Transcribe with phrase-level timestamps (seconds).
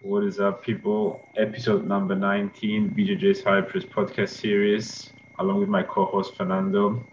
[0.00, 1.28] What is up, people?
[1.36, 7.04] Episode number 19, BJJ's Cyprus podcast series, along with my co host Fernando.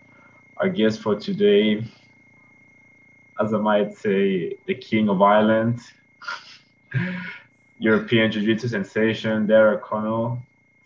[0.57, 1.83] Our guest for today,
[3.41, 5.79] as I might say, the king of Ireland,
[7.79, 10.37] European Jiu Jitsu sensation, Darragh Connell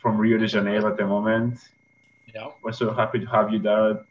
[0.02, 1.60] from Rio de Janeiro at the moment.
[2.34, 2.48] Yeah.
[2.64, 4.06] We're so happy to have you, Darragh.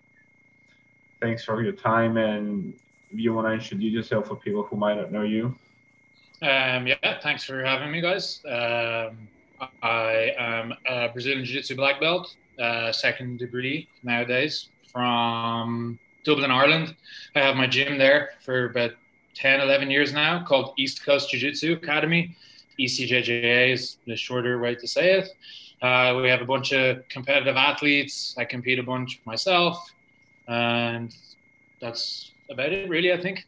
[1.23, 2.19] Thanks for your time.
[2.19, 2.75] And
[3.11, 5.57] if you want to introduce yourself for people who might not know you.
[6.41, 8.41] Um, yeah, thanks for having me, guys.
[8.47, 9.29] Um,
[9.83, 16.95] I am a Brazilian Jiu Jitsu black belt, uh, second degree nowadays from Dublin, Ireland.
[17.35, 18.93] I have my gym there for about
[19.35, 22.37] 10, 11 years now called East Coast Jiu Jitsu Academy.
[22.79, 25.29] ECJJA is the shorter way to say it.
[25.83, 28.35] Uh, we have a bunch of competitive athletes.
[28.39, 29.93] I compete a bunch myself.
[30.47, 31.15] And
[31.81, 33.45] that's about it, really, I think.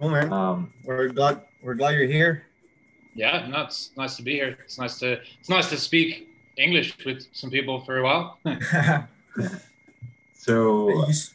[0.00, 0.32] Cool, man.
[0.32, 2.44] Um, We're glad we're glad you're here.
[3.14, 4.58] Yeah, no, it's nice to be here.
[4.64, 8.38] It's nice to it's nice to speak English with some people for a while.
[10.34, 11.34] so, You s-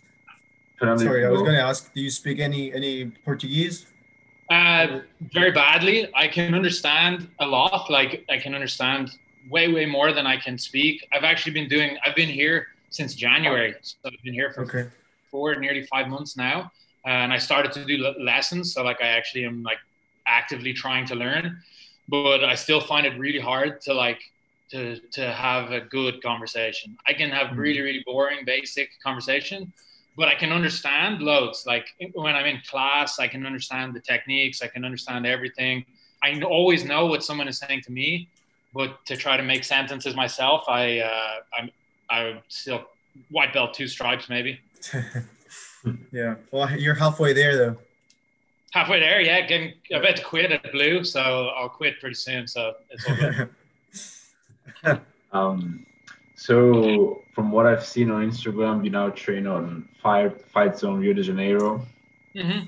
[0.80, 1.94] Sorry, I was going to ask.
[1.94, 3.86] Do you speak any any Portuguese?
[4.50, 5.02] Uh,
[5.34, 6.08] very badly.
[6.16, 7.90] I can understand a lot.
[7.90, 9.12] Like I can understand
[9.50, 11.06] way, way more than I can speak.
[11.14, 11.98] I've actually been doing.
[12.06, 14.90] I've been here since January, so I've been here for Okay.
[15.30, 16.72] four, nearly five months now,
[17.06, 18.74] and I started to do lessons.
[18.74, 19.80] So like I actually am like
[20.28, 21.62] actively trying to learn,
[22.08, 24.22] but I still find it really hard to like
[24.72, 26.96] to to have a good conversation.
[27.08, 27.58] I can have Mhm.
[27.58, 29.74] really, really boring, basic conversation,
[30.16, 31.64] but I can understand loads.
[31.66, 34.62] Like when I'm in class, I can understand the techniques.
[34.62, 35.86] I can understand everything.
[36.22, 38.30] I always know what someone is saying to me,
[38.74, 41.70] but to try to make sentences myself, I uh, I'm
[42.10, 42.82] I'm still
[43.30, 44.60] white belt two stripes maybe.
[46.12, 46.36] yeah.
[46.52, 47.78] Well, you're halfway there though.
[48.72, 49.42] Halfway there, yeah.
[49.48, 51.20] Getting about to quit at blue, so
[51.58, 52.48] I'll quit pretty soon.
[52.48, 55.02] So it's all good.
[55.32, 55.86] Um,
[56.36, 61.14] so, from what I've seen on Instagram, you now train on Fire Fight Zone Rio
[61.14, 61.86] de Janeiro.
[62.34, 62.62] hmm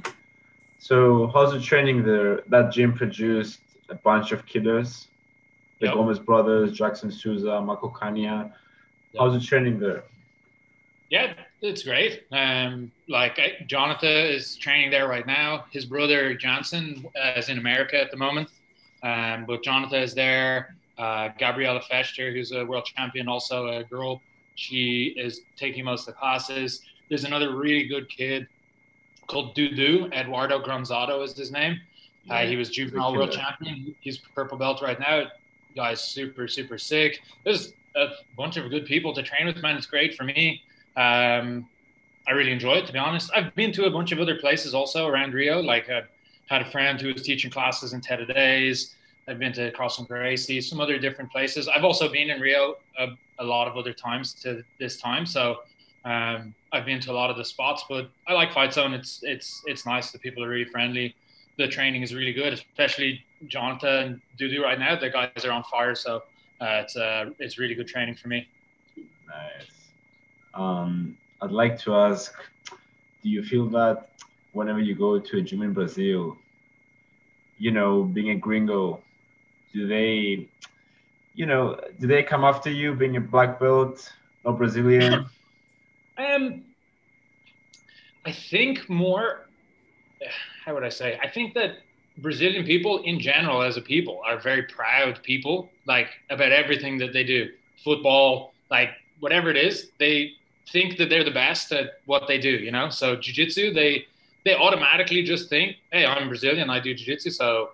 [0.77, 2.41] So, how's the training there?
[2.49, 5.07] That gym produced a bunch of killers,
[5.79, 5.95] the Yep.
[5.95, 8.51] Gomez brothers, Jackson Souza, Marco Kania.
[9.17, 10.03] How's the training there?
[11.11, 12.23] Yeah, it's great.
[12.31, 15.65] Um, like I, Jonathan is training there right now.
[15.69, 18.49] His brother Johnson uh, is in America at the moment,
[19.03, 20.73] um, but Jonathan is there.
[20.97, 24.21] Uh, Gabriella Fester, who's a world champion, also a girl,
[24.55, 26.81] she is taking most of the classes.
[27.09, 28.47] There's another really good kid
[29.27, 30.13] called Dudu.
[30.13, 31.77] Eduardo Granzado is his name.
[32.29, 33.93] Uh, he was juvenile world champion.
[33.99, 35.25] He's purple belt right now.
[35.75, 37.19] Guy's super, super sick.
[37.43, 39.75] There's a bunch of good people to train with, man.
[39.75, 40.61] It's great for me.
[40.95, 41.67] Um,
[42.27, 43.31] I really enjoy it, to be honest.
[43.35, 45.59] I've been to a bunch of other places also around Rio.
[45.59, 46.03] Like I
[46.47, 48.95] had a friend who was teaching classes in Teta Days.
[49.27, 51.67] I've been to and Gracie, some other different places.
[51.67, 53.07] I've also been in Rio a,
[53.39, 55.25] a lot of other times to this time.
[55.25, 55.59] So
[56.05, 58.93] um, I've been to a lot of the spots, but I like Fight Zone.
[58.93, 60.11] It's it's it's nice.
[60.11, 61.15] The people are really friendly.
[61.57, 64.99] The training is really good, especially Jonathan and Dudu right now.
[64.99, 66.23] The guys are on fire, so
[66.59, 68.47] uh, it's uh, it's really good training for me.
[68.97, 69.80] Nice.
[70.53, 72.33] Um, I'd like to ask,
[73.23, 74.09] do you feel that
[74.53, 76.37] whenever you go to a gym in Brazil,
[77.57, 79.01] you know, being a gringo,
[79.73, 80.47] do they,
[81.35, 84.11] you know, do they come after you being a black belt,
[84.45, 85.25] not Brazilian?
[86.17, 86.63] Um,
[88.25, 89.47] I think more.
[90.65, 91.17] How would I say?
[91.23, 91.77] I think that
[92.17, 95.69] Brazilian people, in general, as a people, are very proud people.
[95.87, 97.49] Like about everything that they do,
[97.83, 98.89] football, like
[99.19, 100.33] whatever it is, they
[100.69, 102.49] think that they're the best at what they do.
[102.49, 104.05] You know, so jujitsu, they
[104.43, 107.69] they automatically just think, hey, I'm Brazilian, I do jujitsu, so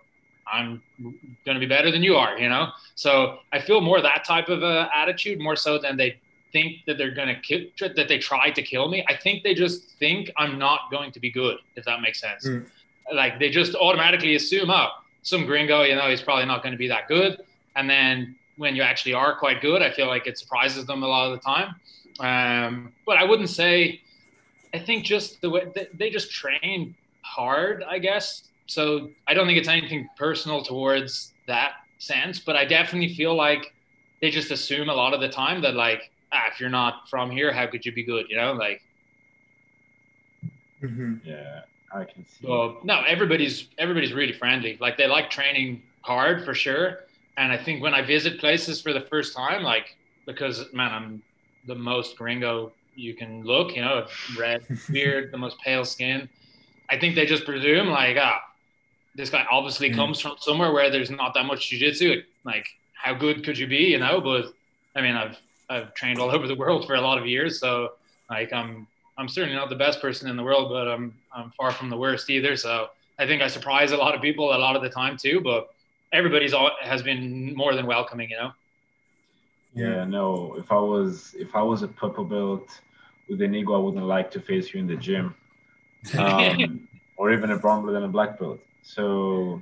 [0.52, 2.38] I'm going to be better than you are.
[2.38, 6.20] You know, so I feel more that type of uh, attitude more so than they
[6.53, 7.62] think that they're going to kill
[7.96, 9.06] that they tried to kill me.
[9.08, 12.48] I think they just think I'm not going to be good, if that makes sense.
[12.48, 12.66] Mm.
[13.14, 14.90] Like they just automatically assume, oh,
[15.22, 17.42] some gringo, you know, he's probably not going to be that good.
[17.75, 21.07] And then when you actually are quite good, I feel like it surprises them a
[21.07, 21.75] lot of the time.
[22.19, 24.02] Um, but I wouldn't say.
[24.74, 28.44] I think just the way they, they just train hard, I guess.
[28.68, 33.74] So I don't think it's anything personal towards that sense, but I definitely feel like
[34.22, 36.02] they just assume a lot of the time that like
[36.34, 38.25] ah, if you're not from here, how could you be good?
[38.30, 38.81] You know, like
[40.81, 41.62] hmm yeah,
[41.94, 42.46] I can see.
[42.46, 44.78] so no, everybody's everybody's really friendly.
[44.80, 47.00] Like they like training hard for sure.
[47.38, 51.24] And I think when I visit places for the first time, like because man, I'm
[51.68, 56.28] the most gringo you can look, you know, red beard, the most pale skin.
[56.90, 58.42] I think they just presume like, ah,
[59.16, 59.96] this guy obviously Mm.
[59.96, 62.24] comes from somewhere where there's not that much jujitsu.
[62.44, 64.22] Like, how good could you be, you know?
[64.22, 64.54] But
[64.96, 65.38] I mean, I've
[65.69, 67.92] I've trained all over the world for a lot of years, so
[68.30, 68.88] like I'm
[69.18, 71.98] I'm certainly not the best person in the world, but I'm I'm far from the
[71.98, 72.56] worst either.
[72.56, 72.88] So
[73.19, 75.42] I think I surprise a lot of people a lot of the time too.
[75.42, 75.68] But
[76.14, 78.52] everybody's all has been more than welcoming, you know.
[79.77, 80.56] Yeah, no.
[80.57, 82.81] If I was if I was a purple belt
[83.29, 85.35] with an ego, I wouldn't like to face you in the gym,
[86.18, 88.59] um, or even a brown belt and a black belt.
[88.81, 89.62] So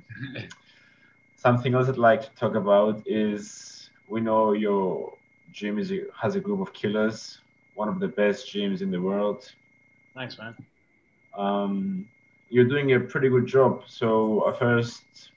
[1.35, 5.13] something else I'd like to talk about is we know your
[5.51, 5.91] gym is
[6.21, 7.39] has a group of killers,
[7.73, 9.51] one of the best gyms in the world.
[10.13, 10.55] Thanks, man.
[11.37, 12.07] Um,
[12.49, 13.83] you're doing a pretty good job.
[13.87, 15.31] So I first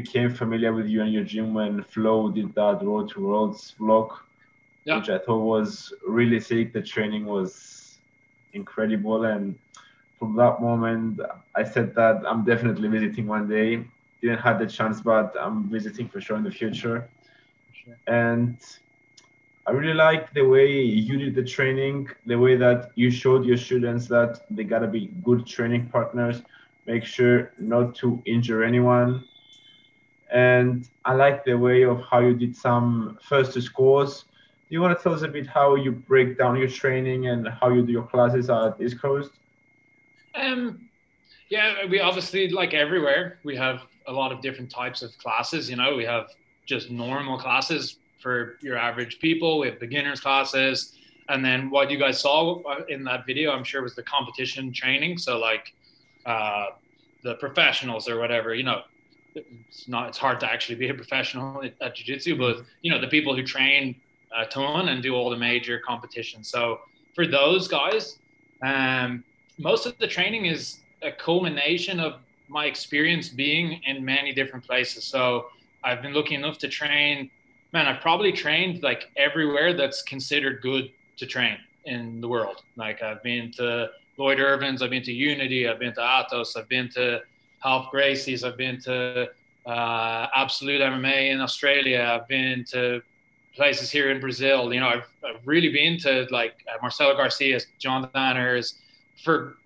[0.00, 4.08] became familiar with you and your gym when Flo did that Road to Worlds vlog,
[4.84, 4.96] Yeah.
[4.98, 6.72] which I thought was really sick.
[6.72, 7.52] The training was
[8.52, 9.44] incredible, and
[10.18, 11.20] from that moment,
[11.60, 13.70] I said that I'm definitely visiting one day.
[14.22, 16.98] Didn't have the chance, but I'm visiting for sure in the future.
[17.72, 17.98] Sure.
[18.06, 18.56] And
[19.66, 23.56] I really like the way you did the training, the way that you showed your
[23.56, 26.42] students that they gotta be good training partners,
[26.86, 29.24] make sure not to injure anyone.
[30.32, 34.24] And I like the way of how you did some first scores.
[34.68, 37.48] Do you want to tell us a bit how you break down your training and
[37.48, 39.30] how you do your classes at East Coast?
[40.34, 40.88] Um,
[41.48, 43.38] yeah, we obviously like everywhere.
[43.44, 45.70] We have a lot of different types of classes.
[45.70, 46.28] You know, we have
[46.66, 49.58] just normal classes for your average people.
[49.58, 50.98] We have beginners classes,
[51.30, 55.16] and then what you guys saw in that video, I'm sure, was the competition training.
[55.18, 55.72] So like
[56.26, 56.66] uh,
[57.22, 58.54] the professionals or whatever.
[58.54, 58.82] You know,
[59.68, 60.08] it's not.
[60.08, 63.34] It's hard to actually be a professional at, at jiu-jitsu, but you know, the people
[63.34, 63.96] who train
[64.36, 66.48] a ton and do all the major competitions.
[66.48, 66.80] So
[67.14, 68.18] for those guys,
[68.62, 69.24] um,
[69.58, 75.04] most of the training is a culmination of my experience being in many different places.
[75.04, 75.46] So
[75.84, 77.30] I've been lucky enough to train.
[77.72, 82.62] Man, I've probably trained like everywhere that's considered good to train in the world.
[82.76, 86.68] Like I've been to Lloyd Irvin's, I've been to Unity, I've been to Atos, I've
[86.68, 87.22] been to
[87.64, 89.28] Ralph Gracie's, I've been to
[89.66, 93.02] uh, Absolute MMA in Australia, I've been to
[93.54, 94.72] places here in Brazil.
[94.72, 98.76] You know, I've, I've really been to like uh, Marcelo Garcia's, John Danaher's
[99.22, 99.56] for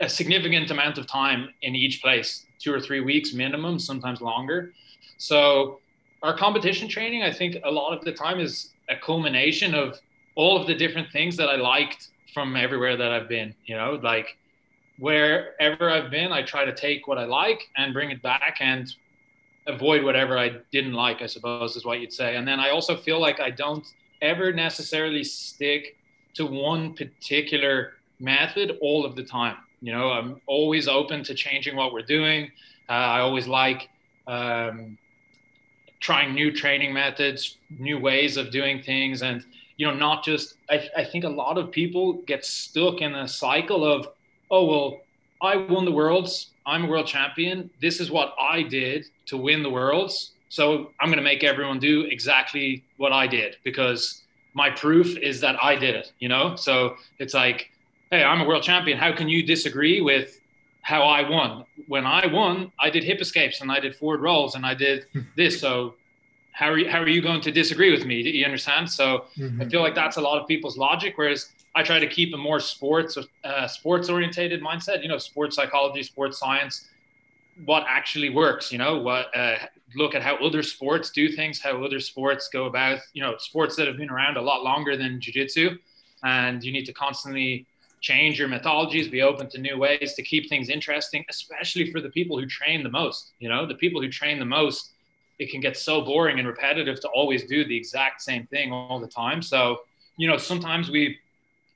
[0.00, 4.72] a significant amount of time in each place, two or three weeks minimum, sometimes longer.
[5.18, 5.80] So
[6.22, 10.00] our competition training, I think a lot of the time is a culmination of
[10.34, 14.00] all of the different things that I liked from everywhere that I've been, you know,
[14.02, 14.36] like
[14.98, 18.92] wherever I've been, I try to take what I like and bring it back and
[19.66, 22.36] avoid whatever I didn't like, I suppose is what you'd say.
[22.36, 23.86] And then I also feel like I don't
[24.22, 25.96] ever necessarily stick
[26.34, 29.56] to one particular method all of the time.
[29.80, 32.50] You know, I'm always open to changing what we're doing.
[32.88, 33.88] Uh, I always like
[34.26, 34.98] um,
[36.00, 39.44] trying new training methods, new ways of doing things, and
[39.76, 40.54] you know, not just.
[40.70, 44.08] I, I think a lot of people get stuck in a cycle of,
[44.50, 45.00] oh well,
[45.42, 46.50] I won the worlds.
[46.66, 47.70] I'm a world champion.
[47.80, 50.32] This is what I did to win the worlds.
[50.48, 54.22] So I'm going to make everyone do exactly what I did because
[54.54, 56.54] my proof is that I did it, you know?
[56.56, 57.70] So it's like,
[58.10, 58.96] hey, I'm a world champion.
[58.96, 60.40] How can you disagree with
[60.82, 61.64] how I won?
[61.88, 65.06] When I won, I did hip escapes and I did forward rolls and I did
[65.12, 65.20] hmm.
[65.36, 65.60] this.
[65.60, 65.94] So
[66.52, 68.22] how are you, how are you going to disagree with me?
[68.22, 68.88] Do you understand?
[68.88, 69.60] So mm-hmm.
[69.60, 71.14] I feel like that's a lot of people's logic.
[71.16, 75.02] Whereas I try to keep a more sports uh, sports orientated mindset.
[75.02, 76.88] You know, sports psychology, sports science,
[77.64, 78.70] what actually works.
[78.70, 79.56] You know, what uh,
[79.96, 83.00] look at how other sports do things, how other sports go about.
[83.12, 85.76] You know, sports that have been around a lot longer than jujitsu,
[86.22, 87.66] and you need to constantly
[88.00, 92.10] change your methodologies, be open to new ways to keep things interesting, especially for the
[92.10, 93.32] people who train the most.
[93.40, 94.90] You know, the people who train the most.
[95.40, 99.00] It can get so boring and repetitive to always do the exact same thing all
[99.00, 99.42] the time.
[99.42, 99.80] So,
[100.16, 101.18] you know, sometimes we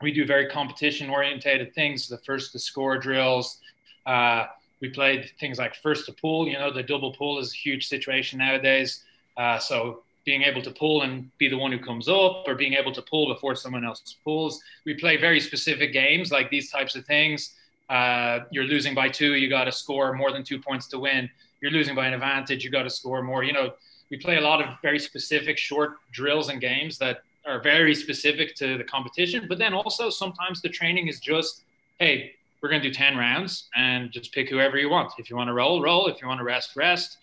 [0.02, 3.58] we do very competition orientated things the first to score drills.
[4.06, 4.46] Uh,
[4.80, 7.88] we played things like first to pull you know the double pull is a huge
[7.88, 9.04] situation nowadays.
[9.36, 12.74] Uh, so being able to pull and be the one who comes up or being
[12.74, 14.60] able to pull before someone else pulls.
[14.84, 17.54] We play very specific games like these types of things.
[17.88, 21.30] Uh, you're losing by two you got to score more than two points to win.
[21.60, 23.42] You're losing by an advantage you got to score more.
[23.42, 23.72] You know
[24.10, 28.54] we play a lot of very specific short drills and games that are very specific
[28.56, 29.46] to the competition.
[29.48, 31.62] But then also sometimes the training is just,
[31.98, 35.12] hey, we're going to do 10 rounds and just pick whoever you want.
[35.18, 36.08] If you want to roll, roll.
[36.08, 37.18] If you want to rest, rest.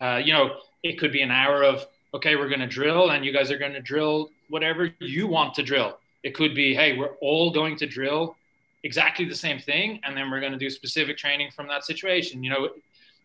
[0.00, 3.24] Uh, you know, it could be an hour of, okay, we're going to drill and
[3.24, 5.98] you guys are going to drill whatever you want to drill.
[6.22, 8.36] It could be, hey, we're all going to drill
[8.82, 10.00] exactly the same thing.
[10.04, 12.42] And then we're going to do specific training from that situation.
[12.42, 12.68] You know,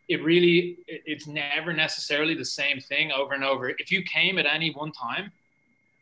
[0.10, 3.70] it really it's never necessarily the same thing over and over.
[3.70, 5.32] If you came at any one time,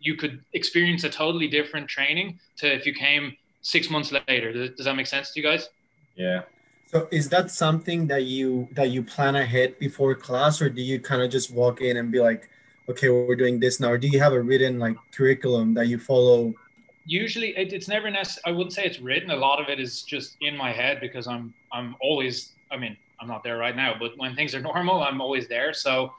[0.01, 4.51] you could experience a totally different training to if you came six months later.
[4.51, 5.70] Does, does that make sense to you guys?
[6.15, 6.41] Yeah.
[6.88, 11.00] So is that something that you that you plan ahead before class, or do you
[11.00, 12.50] kind of just walk in and be like,
[12.89, 15.98] okay, we're doing this now, or do you have a written like curriculum that you
[15.98, 16.53] follow?
[17.05, 18.43] Usually, it, it's never necessary.
[18.46, 19.31] I wouldn't say it's written.
[19.31, 22.53] A lot of it is just in my head because I'm I'm always.
[22.72, 25.74] I mean, I'm not there right now, but when things are normal, I'm always there.
[25.74, 26.12] So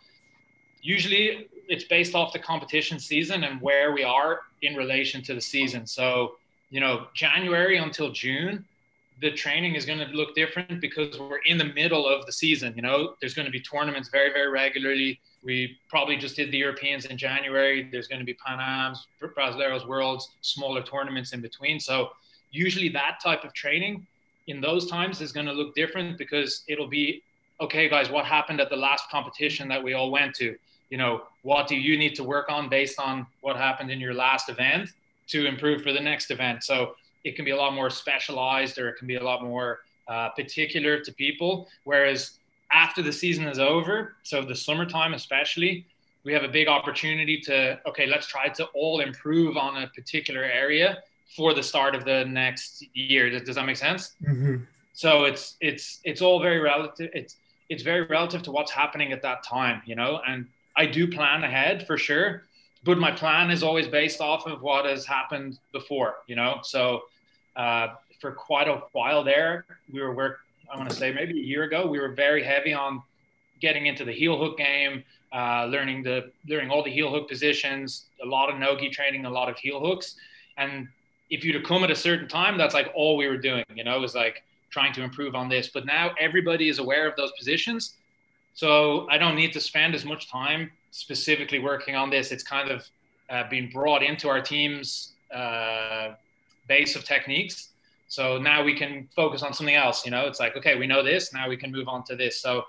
[0.81, 5.41] usually it's based off the competition season and where we are in relation to the
[5.41, 5.87] season.
[5.87, 6.37] So,
[6.71, 8.65] you know, January until June,
[9.21, 12.75] the training is going to look different because we're in the middle of the season.
[12.75, 15.21] You know, there's going to be tournaments very, very regularly.
[15.45, 17.89] We probably just did the Europeans in January.
[17.91, 21.79] There's going to be Pan Am's, Brasileiros Worlds, smaller tournaments in between.
[21.79, 22.11] So,
[22.51, 24.07] usually that type of training
[24.47, 27.23] in those times is going to look different because it'll be
[27.61, 30.57] okay, guys, what happened at the last competition that we all went to?
[30.93, 34.13] You know, what do you need to work on based on what happened in your
[34.13, 34.91] last event
[35.29, 36.65] to improve for the next event?
[36.65, 39.81] So it can be a lot more specialized or it can be a lot more
[40.07, 41.67] uh, particular to people.
[41.85, 42.33] Whereas
[42.73, 45.87] after the season is over, so the summertime especially,
[46.25, 50.45] we have a big opportunity to, okay, let's try to all improve on a particular
[50.45, 50.99] area
[51.35, 53.31] for the start of the next year.
[53.31, 54.15] Does, does that make sense?
[54.23, 54.57] Mm-hmm.
[54.93, 57.09] So it's it's it's all very relative.
[57.15, 57.37] It's
[57.71, 60.21] it's very relative to what's happening at that time, you know.
[60.29, 60.47] And
[60.77, 62.45] I do plan ahead for sure,
[62.85, 66.61] but my plan is always based off of what has happened before, you know.
[66.63, 67.03] So
[67.57, 67.89] uh,
[68.21, 70.39] for quite a while there, we were work.
[70.73, 73.03] I want to say maybe a year ago, we were very heavy on
[73.61, 78.07] getting into the heel hook game, uh, learning the learning all the heel hook positions,
[78.23, 80.17] a lot of nogi training, a lot of heel hooks,
[80.57, 80.89] and
[81.33, 83.85] if you'd have come at a certain time, that's like all we were doing, you
[83.85, 85.69] know, it was like trying to improve on this.
[85.69, 87.95] But now everybody is aware of those positions.
[88.55, 92.33] So I don't need to spend as much time specifically working on this.
[92.33, 92.87] It's kind of
[93.31, 96.15] uh, been brought into our team's uh,
[96.69, 97.71] base of techniques.
[98.09, 100.05] So now we can focus on something else.
[100.05, 101.33] You know, it's like, okay, we know this.
[101.33, 102.41] Now we can move on to this.
[102.41, 102.67] So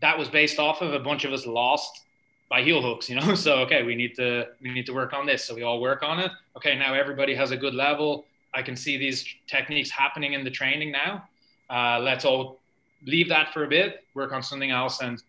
[0.00, 2.02] that was based off of a bunch of us lost
[2.48, 3.34] by heel hooks, you know.
[3.36, 5.44] So okay, we need to we need to work on this.
[5.44, 6.32] So we all work on it.
[6.56, 8.24] Okay, now everybody has a good level.
[8.54, 11.28] I can see these techniques happening in the training now.
[11.70, 12.57] Uh, let's all
[13.06, 15.22] leave that for a bit, work on something else, and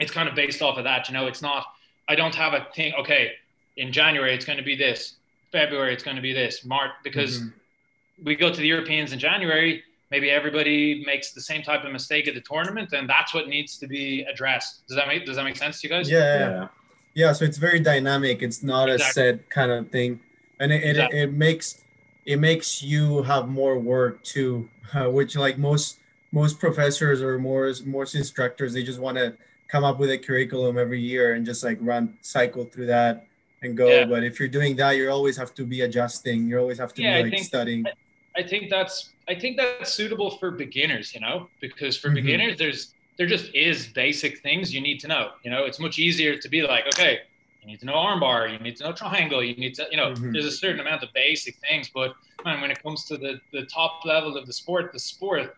[0.00, 1.08] it's kind of based off of that.
[1.08, 1.66] You know, it's not.
[2.08, 2.94] I don't have a thing.
[2.94, 3.32] Okay,
[3.76, 5.14] in January it's going to be this.
[5.50, 6.64] February it's going to be this.
[6.64, 8.24] March because mm-hmm.
[8.24, 9.82] we go to the Europeans in January
[10.12, 13.78] maybe everybody makes the same type of mistake at the tournament, and that's what needs
[13.78, 14.86] to be addressed.
[14.86, 16.08] Does that make Does that make sense to you guys?
[16.08, 16.68] Yeah, yeah.
[17.14, 18.42] yeah so it's very dynamic.
[18.42, 19.22] It's not exactly.
[19.22, 20.20] a set kind of thing,
[20.60, 21.18] and it, exactly.
[21.18, 21.80] it, it, makes
[22.26, 25.98] it makes you have more work too, uh, which like most
[26.32, 29.36] most professors or more most instructors, they just want to
[29.68, 33.26] come up with a curriculum every year and just like run cycle through that
[33.62, 33.88] and go.
[33.88, 34.04] Yeah.
[34.06, 36.48] But if you're doing that, you always have to be adjusting.
[36.48, 37.86] You always have to yeah, be like think, studying.
[37.86, 42.16] I, I think that's I think that's suitable for beginners, you know, because for mm-hmm.
[42.16, 45.30] beginners, there's there just is basic things you need to know.
[45.44, 47.20] You know, it's much easier to be like, okay,
[47.60, 50.12] you need to know armbar, you need to know triangle, you need to, you know,
[50.12, 50.32] mm-hmm.
[50.32, 51.90] there's a certain amount of basic things.
[51.94, 55.56] But man, when it comes to the the top level of the sport, the sport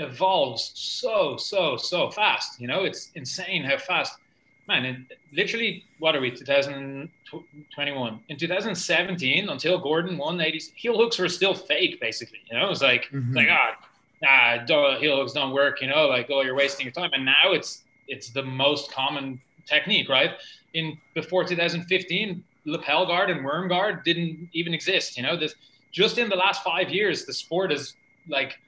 [0.00, 2.60] evolves so so so fast.
[2.60, 4.14] You know, it's insane how fast
[4.70, 8.20] man, and literally, what are we, 2021?
[8.28, 12.38] In 2017, until Gordon won 80s, heel hooks were still fake, basically.
[12.48, 13.34] You know, it was like, mm-hmm.
[13.34, 13.76] like, ah,
[14.22, 14.64] nah,
[14.98, 17.10] heel hooks don't work, you know, like, oh, you're wasting your time.
[17.12, 20.32] And now it's it's the most common technique, right?
[20.74, 25.16] In before 2015, lapel guard and worm guard didn't even exist.
[25.16, 25.54] You know, this
[25.92, 27.94] just in the last five years, the sport is
[28.28, 28.58] like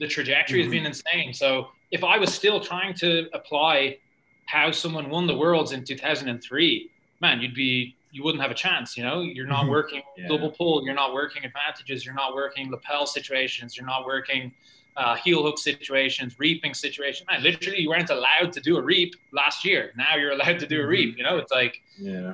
[0.00, 0.72] the trajectory mm-hmm.
[0.72, 1.34] has been insane.
[1.34, 3.98] So if I was still trying to apply
[4.46, 8.96] how someone won the worlds in 2003 man you'd be you wouldn't have a chance
[8.96, 9.70] you know you're not mm-hmm.
[9.70, 10.28] working yeah.
[10.28, 14.52] double pull you're not working advantages you're not working lapel situations you're not working
[14.94, 19.14] uh, heel hook situations reaping situations man literally you weren't allowed to do a reap
[19.32, 20.90] last year now you're allowed to do a mm-hmm.
[20.90, 22.32] reap you know it's like yeah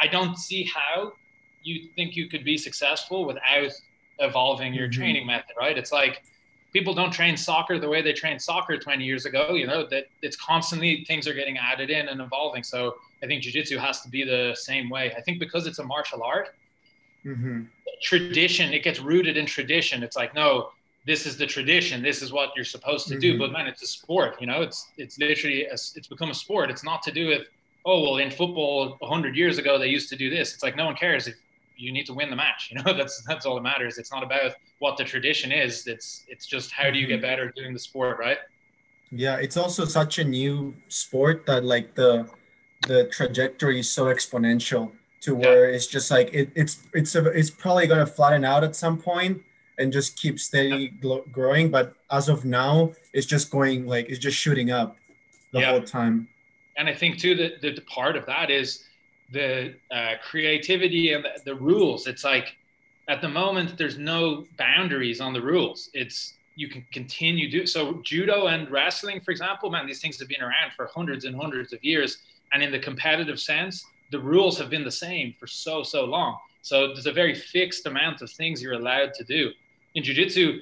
[0.00, 1.12] i don't see how
[1.64, 3.72] you think you could be successful without
[4.20, 5.00] evolving your mm-hmm.
[5.00, 6.22] training method right it's like
[6.72, 10.06] people don't train soccer the way they trained soccer 20 years ago you know that
[10.22, 12.62] it's constantly things are getting added in and evolving.
[12.62, 15.12] So i think jiu-jitsu has to be the same way.
[15.16, 16.54] I think because it's a martial art
[17.24, 17.62] mm-hmm.
[18.02, 20.02] tradition it gets rooted in tradition.
[20.02, 20.70] It's like no
[21.04, 22.00] this is the tradition.
[22.00, 23.20] This is what you're supposed to mm-hmm.
[23.20, 26.34] do but man it's a sport you know it's it's literally a, it's become a
[26.34, 26.70] sport.
[26.70, 27.42] It's not to do with
[27.84, 30.54] oh well in football 100 years ago they used to do this.
[30.54, 31.34] It's like no one cares if
[31.82, 32.70] you need to win the match.
[32.70, 33.98] You know, that's that's all that matters.
[33.98, 35.86] It's not about what the tradition is.
[35.86, 37.22] It's it's just how do you get mm-hmm.
[37.22, 38.38] better doing the sport, right?
[39.10, 42.28] Yeah, it's also such a new sport that like the
[42.88, 45.76] the trajectory is so exponential to where yeah.
[45.76, 48.98] it's just like it, it's it's a, it's probably going to flatten out at some
[48.98, 49.40] point
[49.78, 50.88] and just keep steady
[51.30, 54.96] growing but as of now it's just going like it's just shooting up
[55.52, 55.70] the yeah.
[55.70, 56.28] whole time
[56.76, 58.84] and i think too that the, the part of that is
[59.32, 62.06] the uh, creativity and the, the rules.
[62.06, 62.56] It's like
[63.08, 65.90] at the moment there's no boundaries on the rules.
[65.94, 70.28] It's you can continue do so judo and wrestling for example man these things have
[70.28, 72.18] been around for hundreds and hundreds of years.
[72.52, 76.38] And in the competitive sense the rules have been the same for so so long.
[76.60, 79.50] So there's a very fixed amount of things you're allowed to do.
[79.94, 80.60] In jiu-jitsu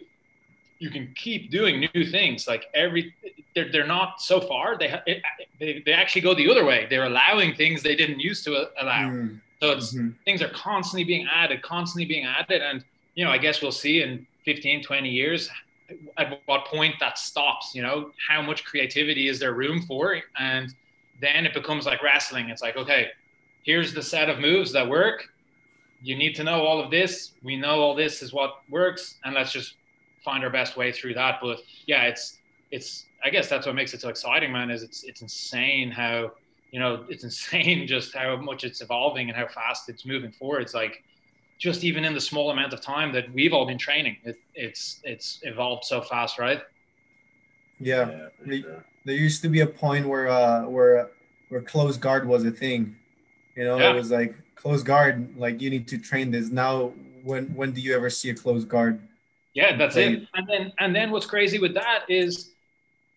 [0.80, 3.14] you can keep doing new things like every
[3.54, 5.22] they're, they're not so far they, it,
[5.60, 9.10] they they actually go the other way they're allowing things they didn't used to allow
[9.10, 9.38] mm.
[9.60, 10.10] so it's mm-hmm.
[10.24, 12.82] things are constantly being added constantly being added and
[13.14, 15.48] you know i guess we'll see in 15 20 years
[16.16, 20.74] at what point that stops you know how much creativity is there room for and
[21.20, 23.08] then it becomes like wrestling it's like okay
[23.62, 25.28] here's the set of moves that work
[26.02, 27.32] you need to know all of this.
[27.42, 29.74] We know all this is what works, and let's just
[30.24, 31.38] find our best way through that.
[31.42, 32.38] But yeah, it's
[32.70, 34.70] it's I guess that's what makes it so exciting, man.
[34.70, 36.32] Is it's it's insane how
[36.70, 40.62] you know it's insane just how much it's evolving and how fast it's moving forward.
[40.62, 41.02] It's like
[41.58, 45.00] just even in the small amount of time that we've all been training, it, it's
[45.04, 46.62] it's evolved so fast, right?
[47.78, 48.84] Yeah, yeah sure.
[49.04, 51.10] there used to be a point where uh where
[51.48, 52.96] where close guard was a thing.
[53.56, 53.90] You know, yeah.
[53.90, 56.92] it was like close guard like you need to train this now
[57.24, 59.00] when when do you ever see a close guard
[59.54, 62.52] yeah that's it and then and then what's crazy with that is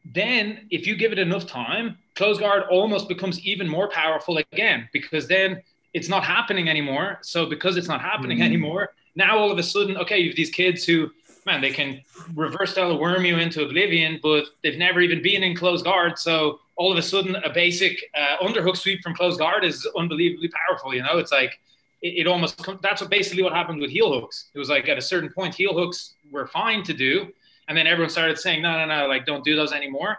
[0.06, 4.88] then if you give it enough time close guard almost becomes even more powerful again
[4.94, 5.62] because then
[5.94, 8.48] it's not happening anymore so because it's not happening mm-hmm.
[8.48, 11.10] anymore now all of a sudden okay you have these kids who
[11.46, 12.02] man they can
[12.36, 16.60] reverse style worm you into oblivion but they've never even been in close guard so
[16.76, 20.94] all of a sudden a basic uh, underhook sweep from close guard is unbelievably powerful.
[20.94, 21.60] You know, it's like
[22.04, 24.50] it, it almost that's what basically what happened with heel hooks.
[24.54, 27.30] It was like at a certain point, heel hooks were fine to do,
[27.68, 30.18] and then everyone started saying, no, no, no, like don't do those anymore.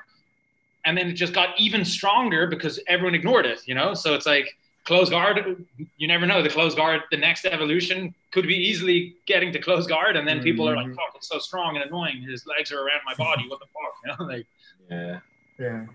[0.87, 3.61] And then it just got even stronger because everyone ignored it.
[3.67, 5.65] You know, so it's like close guard.
[5.97, 6.43] You never know.
[6.43, 10.39] The close guard, the next evolution could be easily getting to close guard, and then
[10.39, 10.45] mm-hmm.
[10.45, 10.95] people are like, mm-hmm.
[10.95, 12.23] "Fuck, it's so strong and annoying.
[12.23, 13.45] His legs are around my body.
[13.49, 14.47] What the fuck?" You know, like.
[14.91, 15.21] Yeah.
[15.59, 15.87] Yeah.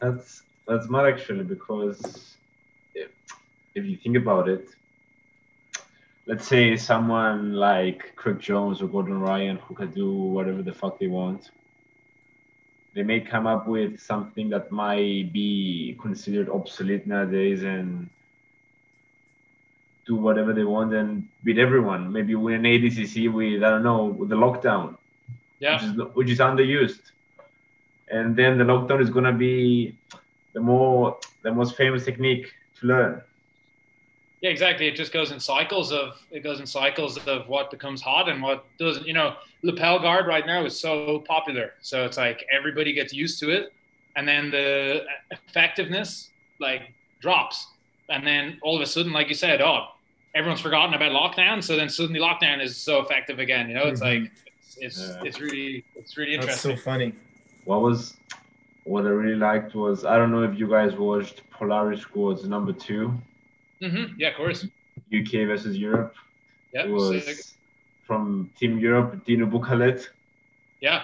[0.00, 2.37] That's that's mad actually because if,
[3.78, 4.68] if you think about it,
[6.26, 10.98] let's say someone like Craig Jones or Gordon Ryan who can do whatever the fuck
[10.98, 11.50] they want.
[12.94, 18.08] They may come up with something that might be considered obsolete nowadays and
[20.06, 22.12] do whatever they want and beat everyone.
[22.12, 24.96] Maybe win an ADCC with I don't know with the lockdown,
[25.60, 27.12] yeah, which is, which is underused
[28.10, 29.94] and then the lockdown is gonna be
[30.52, 33.22] the more the most famous technique to learn.
[34.40, 34.86] Yeah, exactly.
[34.86, 38.42] It just goes in cycles of it goes in cycles of what becomes hot and
[38.42, 39.06] what doesn't.
[39.06, 43.40] You know, lapel guard right now is so popular, so it's like everybody gets used
[43.40, 43.72] to it,
[44.16, 47.66] and then the effectiveness like drops,
[48.08, 49.88] and then all of a sudden, like you said, oh,
[50.34, 53.68] everyone's forgotten about lockdown, so then suddenly lockdown is so effective again.
[53.68, 54.24] You know, it's mm-hmm.
[54.24, 55.22] like it's it's, yeah.
[55.24, 56.70] it's really it's really interesting.
[56.70, 57.12] That's so funny
[57.68, 58.16] what was
[58.84, 62.72] what I really liked was I don't know if you guys watched Polaris Squads number
[62.72, 63.12] 2
[63.82, 64.14] mm-hmm.
[64.18, 64.66] Yeah, of course.
[65.12, 66.14] UK versus Europe.
[66.72, 67.38] Yeah, it was sick.
[68.04, 70.08] from Team Europe, Dinu Bucalet.
[70.80, 71.02] Yeah.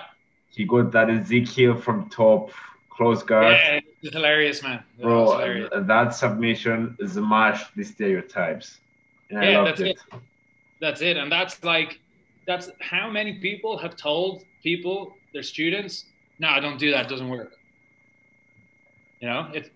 [0.51, 2.51] He got that Ezekiel from top
[2.91, 3.53] close guard.
[3.53, 4.83] Yeah, it's hilarious, man.
[4.99, 5.71] That Bro, hilarious.
[5.73, 8.79] that submission smashed the stereotypes.
[9.31, 9.87] And yeah, that's it.
[9.87, 9.99] it.
[10.81, 11.17] That's it.
[11.17, 11.99] And that's like,
[12.47, 16.05] that's how many people have told people, their students,
[16.39, 17.07] no, don't do that.
[17.07, 17.53] It doesn't work.
[19.21, 19.71] You know, if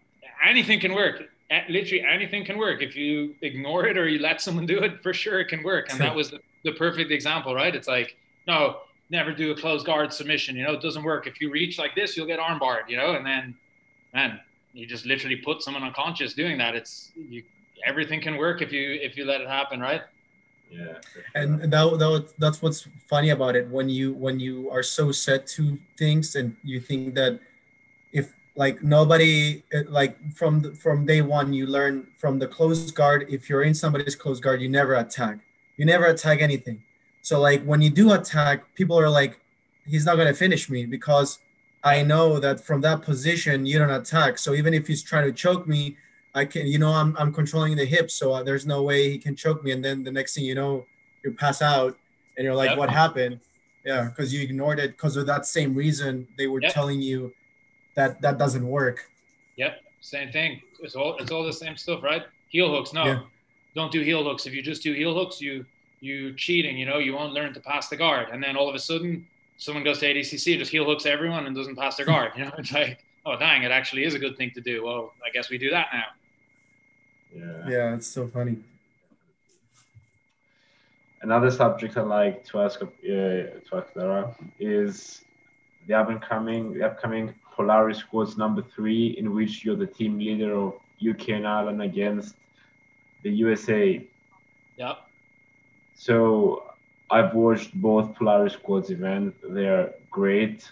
[0.45, 1.23] anything can work.
[1.69, 2.83] Literally anything can work.
[2.83, 5.91] If you ignore it or you let someone do it, for sure it can work.
[5.91, 7.75] And that was the, the perfect example, right?
[7.75, 8.79] It's like, no,
[9.11, 10.57] never do a closed guard submission.
[10.57, 11.27] You know, it doesn't work.
[11.27, 13.55] If you reach like this, you'll get armbarred, you know, and then,
[14.13, 14.41] man,
[14.73, 16.75] you just literally put someone unconscious doing that.
[16.75, 17.43] It's you,
[17.87, 20.03] everything can work if you if you let it happen, right?
[20.71, 20.95] yeah
[21.35, 25.47] and that, that that's what's funny about it when you when you are so set
[25.47, 27.41] to things and you think that if
[28.59, 33.49] like nobody like from the, from day one you learn from the closed guard if
[33.49, 35.39] you're in somebody's closed guard you never attack
[35.77, 36.83] you never attack anything
[37.23, 39.41] so like when you do attack people are like
[39.87, 41.39] he's not going to finish me because
[41.85, 45.33] i know that from that position you don't attack so even if he's trying to
[45.33, 45.97] choke me
[46.35, 49.19] I can, you know, I'm, I'm controlling the hips, so uh, there's no way he
[49.19, 49.73] can choke me.
[49.73, 50.87] And then the next thing you know,
[51.25, 51.97] you pass out,
[52.37, 52.79] and you're like, yep.
[52.79, 53.41] what happened?
[53.85, 56.73] Yeah, because you ignored it because of that same reason they were yep.
[56.73, 57.33] telling you
[57.99, 59.11] that that doesn't work.
[59.57, 60.63] Yep, same thing.
[60.81, 62.23] It's all it's all the same stuff, right?
[62.49, 63.21] Heel hooks, no, yeah.
[63.75, 64.47] don't do heel hooks.
[64.47, 65.67] If you just do heel hooks, you
[66.01, 66.79] you cheating.
[66.79, 69.27] You know, you won't learn to pass the guard, and then all of a sudden,
[69.57, 72.33] someone goes to ADCC, just heel hooks everyone, and doesn't pass their guard.
[72.37, 74.85] You know, it's like, oh dang, it actually is a good thing to do.
[74.85, 76.09] Well, I guess we do that now.
[77.35, 77.69] Yeah.
[77.69, 78.59] Yeah, it's so funny.
[81.21, 85.23] Another subject I like to ask uh, to ask Lara is
[85.89, 90.75] the upcoming the upcoming Polaris Squads number three, in which you're the team leader of
[91.07, 92.37] UK and Ireland against
[93.25, 94.01] the USA.
[94.77, 94.97] Yep.
[95.97, 96.63] So
[97.11, 99.37] I've watched both Polaris Squads events.
[99.43, 100.71] They're great.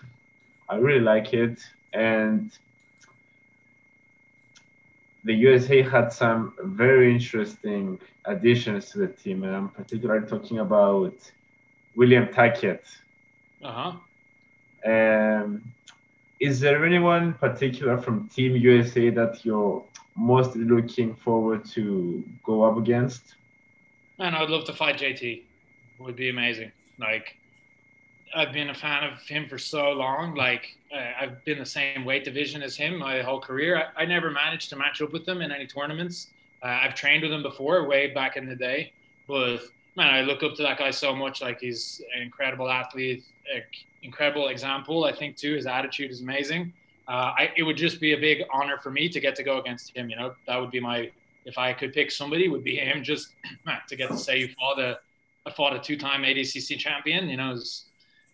[0.68, 1.59] I really like it,
[1.92, 2.53] and
[5.25, 11.16] the USA had some very interesting additions to the team, and I'm particularly talking about
[11.96, 12.85] William Tackett.
[13.62, 13.92] Uh huh.
[14.92, 15.62] Um,
[16.40, 19.83] is there anyone particular from Team USA that you're
[20.16, 23.35] most looking forward to go up against?
[24.18, 25.22] Man, I'd love to fight JT.
[25.22, 25.44] It
[26.03, 26.72] would be amazing.
[26.99, 27.37] Like,
[28.35, 30.35] I've been a fan of him for so long.
[30.35, 33.90] Like uh, I've been the same weight division as him my whole career.
[33.96, 36.29] I, I never managed to match up with him in any tournaments.
[36.62, 38.92] Uh, I've trained with him before, way back in the day.
[39.29, 39.61] But
[39.97, 41.41] man, I look up to that guy so much.
[41.41, 43.25] Like he's an incredible athlete,
[44.03, 45.05] incredible example.
[45.05, 46.73] I think too, his attitude is amazing.
[47.09, 49.61] Uh, I, it would just be a big honor for me to get to go
[49.61, 50.11] against him.
[50.11, 51.11] You know, that would be my
[51.45, 53.03] if I could pick somebody, would be him.
[53.03, 53.33] Just
[53.67, 54.99] man, to get to say you fought a,
[55.47, 57.29] I fought a two-time ADCC champion.
[57.29, 57.87] You know, is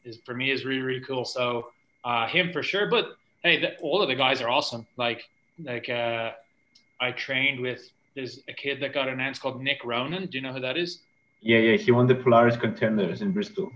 [0.05, 1.25] is for me is really really cool.
[1.25, 1.73] So
[2.05, 2.89] uh, him for sure.
[2.89, 4.87] But hey, the, all of the guys are awesome.
[4.97, 5.29] Like
[5.63, 6.33] like uh,
[7.01, 10.27] I trained with there's a kid that got announced called Nick Ronan.
[10.27, 11.01] Do you know who that is?
[11.43, 13.73] Yeah, yeah, he won the Polaris contenders in Bristol.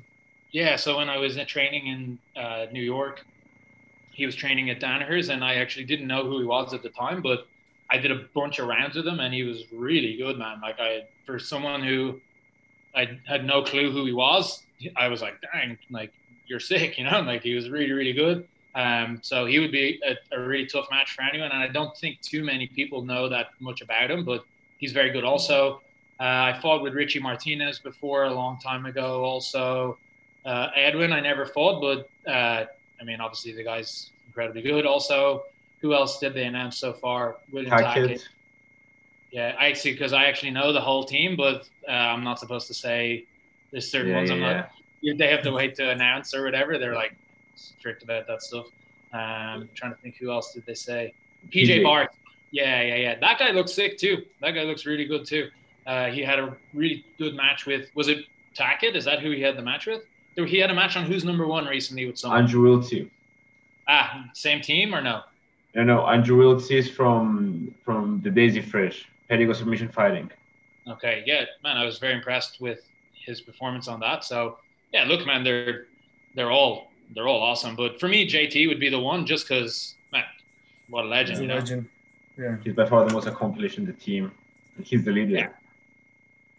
[0.52, 3.24] Yeah, so when I was training in uh, New York,
[4.12, 6.88] he was training at Danaher's, and I actually didn't know who he was at the
[6.90, 7.46] time, but
[7.90, 10.60] I did a bunch of rounds with him, and he was really good, man.
[10.62, 12.20] Like I, for someone who
[12.94, 14.62] I had no clue who he was,
[14.96, 16.12] I was like, dang, like
[16.46, 18.48] you're sick, you know, like he was really, really good.
[18.74, 21.50] Um, so he would be a, a, really tough match for anyone.
[21.50, 24.44] And I don't think too many people know that much about him, but
[24.76, 25.24] he's very good.
[25.24, 25.80] Also,
[26.18, 26.22] uh,
[26.54, 29.22] I fought with Richie Martinez before a long time ago.
[29.24, 29.98] Also,
[30.44, 32.66] uh, Edwin, I never fought, but uh,
[33.00, 34.86] I mean, obviously the guy's incredibly good.
[34.86, 35.44] Also,
[35.80, 37.36] who else did they announce so far?
[37.52, 38.22] William Tackett.
[39.30, 42.66] Yeah, I actually because I actually know the whole team, but uh, I'm not supposed
[42.68, 43.24] to say
[43.70, 44.56] there's certain yeah, ones I'm yeah.
[44.56, 44.70] not
[45.18, 46.78] they have to wait to announce or whatever.
[46.78, 47.14] They're like
[47.54, 48.66] strict about that stuff.
[49.12, 51.12] Um, trying to think who else did they say?
[51.50, 52.10] PJ, PJ Barch.
[52.50, 53.18] Yeah, yeah, yeah.
[53.18, 54.24] That guy looks sick too.
[54.40, 55.50] That guy looks really good too.
[55.86, 57.88] Uh, he had a really good match with.
[57.94, 58.94] Was it Tackett?
[58.94, 60.02] Is that who he had the match with?
[60.34, 62.40] He had a match on who's number one recently with someone.
[62.40, 63.08] Andrew Wiltse.
[63.88, 65.22] Ah, same team or no?
[65.74, 66.06] No, no.
[66.06, 70.30] Andrew Wiltse is from from the Daisy Fresh Pedigo Submission Fighting.
[70.88, 72.80] Okay, yeah, man, I was very impressed with
[73.12, 74.24] his performance on that.
[74.24, 74.58] So
[74.92, 75.86] yeah, look, man, they're
[76.34, 77.76] they're all they're all awesome.
[77.76, 80.24] But for me, JT would be the one just because, man,
[80.88, 81.38] what a legend.
[81.40, 81.88] He's a legend.
[82.36, 82.56] Yeah.
[82.62, 84.32] He's by far the most accomplished in the team.
[84.82, 85.36] He's the leader.
[85.36, 85.48] Yeah.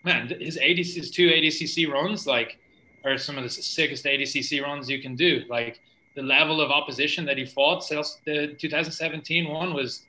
[0.07, 2.57] Man, his ADC, his two ADCC runs, like,
[3.03, 5.41] are some of the sickest ADCC runs you can do.
[5.49, 5.81] Like,
[6.15, 10.03] the level of opposition that he fought, the 2017 one was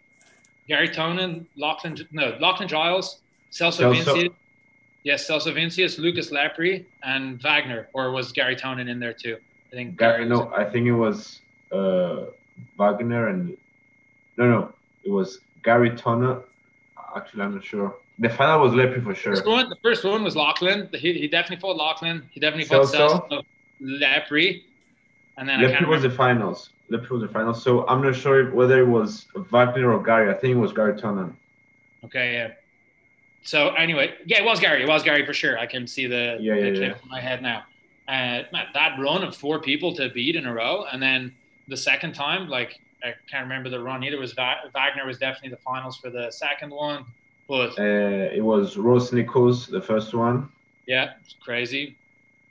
[0.68, 4.32] Gary Tonon, Lachlan, no, Lachlan Giles, Celso Vinicius,
[5.02, 9.36] Yes, Celso Vinicius, Lucas Lepri, and Wagner, or was Gary Tonon in there too?
[9.72, 9.96] I think.
[9.96, 11.40] Gary, no, I think it was
[11.72, 12.26] uh,
[12.78, 13.56] Wagner and
[14.36, 16.42] no, no, it was Gary Tonon.
[17.16, 17.96] Actually, I'm not sure.
[18.18, 19.34] The final was Lepri for sure.
[19.34, 20.88] First one, the first one was Lachlan.
[20.92, 22.28] He, he definitely fought Lachlan.
[22.32, 23.42] He definitely fought Celso, Celso
[23.80, 24.62] Lepri.
[25.36, 26.70] And then Lepri was the finals.
[26.90, 27.62] Lepri was the finals.
[27.62, 30.30] So I'm not sure whether it was Wagner or Gary.
[30.30, 31.34] I think it was Gary Tonon.
[32.04, 32.52] Okay, yeah
[33.48, 34.82] so anyway, yeah, it was Gary.
[34.82, 35.58] It was Gary for sure.
[35.58, 37.02] I can see the, yeah, the yeah, clip yeah.
[37.02, 37.64] in my head now.
[38.06, 38.42] Uh,
[38.74, 41.34] that run of four people to beat in a row, and then
[41.66, 44.18] the second time, like I can't remember the run either.
[44.18, 47.06] Was Wagner was definitely the finals for the second one,
[47.48, 50.50] but uh, it was Ross Nichols the first one.
[50.86, 51.96] Yeah, it's crazy.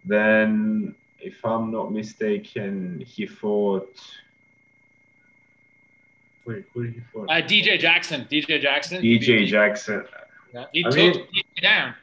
[0.04, 3.96] Then, if I'm not mistaken, he fought.
[6.46, 7.44] Wait, who did he fight?
[7.44, 8.26] Uh, DJ Jackson.
[8.32, 9.02] DJ Jackson.
[9.02, 10.06] DJ Jackson.
[10.54, 11.96] Yeah, he I took mean, DJ down.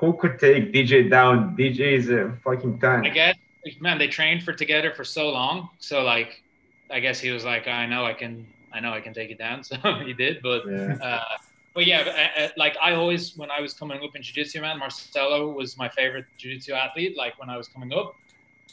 [0.00, 1.56] Who could take DJ down?
[1.56, 3.06] DJ is a fucking tank.
[3.06, 3.36] I guess,
[3.80, 5.68] man, they trained for together for so long.
[5.78, 6.42] So like,
[6.90, 9.38] I guess he was like, I know I can, I know I can take it
[9.38, 9.62] down.
[9.72, 10.42] So he did.
[10.42, 10.96] But yeah.
[11.02, 11.36] uh,
[11.74, 12.00] but yeah,
[12.36, 15.78] uh, uh, like I always, when I was coming up in jiu-jitsu, man, Marcelo was
[15.78, 17.16] my favorite jiu-jitsu athlete.
[17.16, 18.16] Like when I was coming up,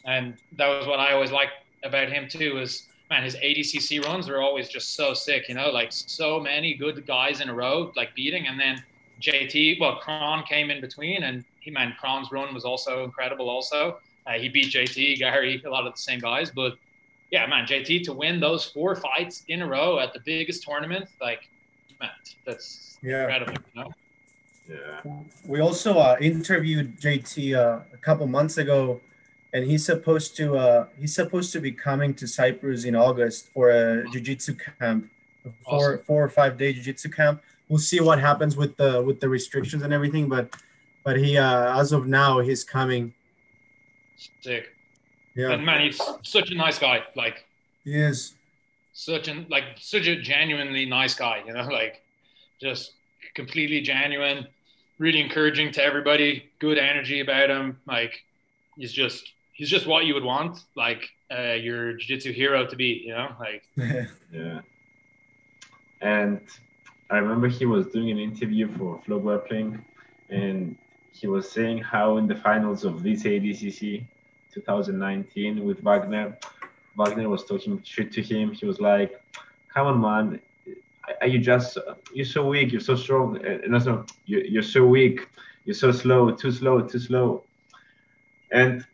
[0.06, 2.56] and that was what I always liked about him too.
[2.56, 5.48] Was man, his ADCC runs were always just so sick.
[5.48, 8.84] You know, like so many good guys in a row, like beating, and then
[9.22, 9.80] JT.
[9.80, 13.50] Well, Kron came in between, and he man, Kron's run was also incredible.
[13.50, 16.78] Also, uh, he beat JT, Gary, a lot of the same guys, but
[17.32, 21.08] yeah, man, JT to win those four fights in a row at the biggest tournament,
[21.22, 21.48] like,
[22.00, 22.10] man,
[22.46, 23.22] that's yeah.
[23.22, 23.54] incredible.
[23.74, 23.94] You know?
[24.68, 25.02] Yeah.
[25.46, 29.02] We also uh, interviewed JT uh, a couple months ago,
[29.54, 33.72] and he's supposed to uh, he's supposed to be coming to Cyprus in August for
[33.72, 35.10] a jiu-jitsu camp,
[35.46, 36.06] a four awesome.
[36.06, 37.42] four or five day jiu-jitsu camp.
[37.68, 40.56] We'll see what happens with the with the restrictions and everything, but
[41.04, 43.14] but he uh, as of now he's coming.
[44.42, 44.76] Sick.
[45.36, 45.52] Yeah.
[45.52, 47.04] And man, he's such a nice guy.
[47.16, 47.46] Like
[47.84, 48.34] he is
[48.94, 51.44] such an like such a genuinely nice guy.
[51.46, 52.02] You know, like
[52.62, 52.94] just
[53.36, 54.48] completely genuine,
[54.98, 56.50] really encouraging to everybody.
[56.60, 57.80] Good energy about him.
[57.88, 58.24] Like
[58.76, 63.04] he's just he's just what you would want, like uh, your jiu-jitsu hero to be.
[63.06, 63.64] You know, like
[64.32, 64.62] yeah.
[66.02, 66.42] And
[67.10, 69.82] I remember he was doing an interview for FloGrappling,
[70.30, 70.78] and
[71.12, 74.06] he was saying how in the finals of this ADCC
[74.54, 76.38] 2019 with Wagner.
[76.98, 78.52] Wagner was talking shit to him.
[78.52, 79.22] He was like,
[79.74, 80.42] "Come on, man,
[81.22, 81.78] are you just
[82.14, 82.72] you're so weak?
[82.72, 85.28] You're so strong, eh, eh, and also you're, you're so weak.
[85.66, 86.32] You're so slow.
[86.32, 86.82] Too slow.
[86.82, 87.44] Too slow."
[88.52, 88.86] And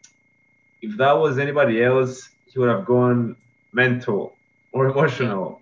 [0.82, 3.36] if that was anybody else, he would have gone
[3.74, 4.36] mental
[4.72, 5.62] or emotional.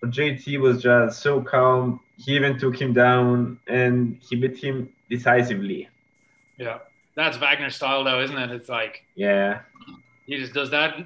[0.00, 2.00] But JT was just so calm.
[2.16, 5.88] He even took him down and he beat him decisively.
[6.56, 6.78] Yeah
[7.16, 8.50] that's Wagner style, though, isn't it?
[8.50, 9.60] It's like yeah,
[10.26, 10.96] he just does that.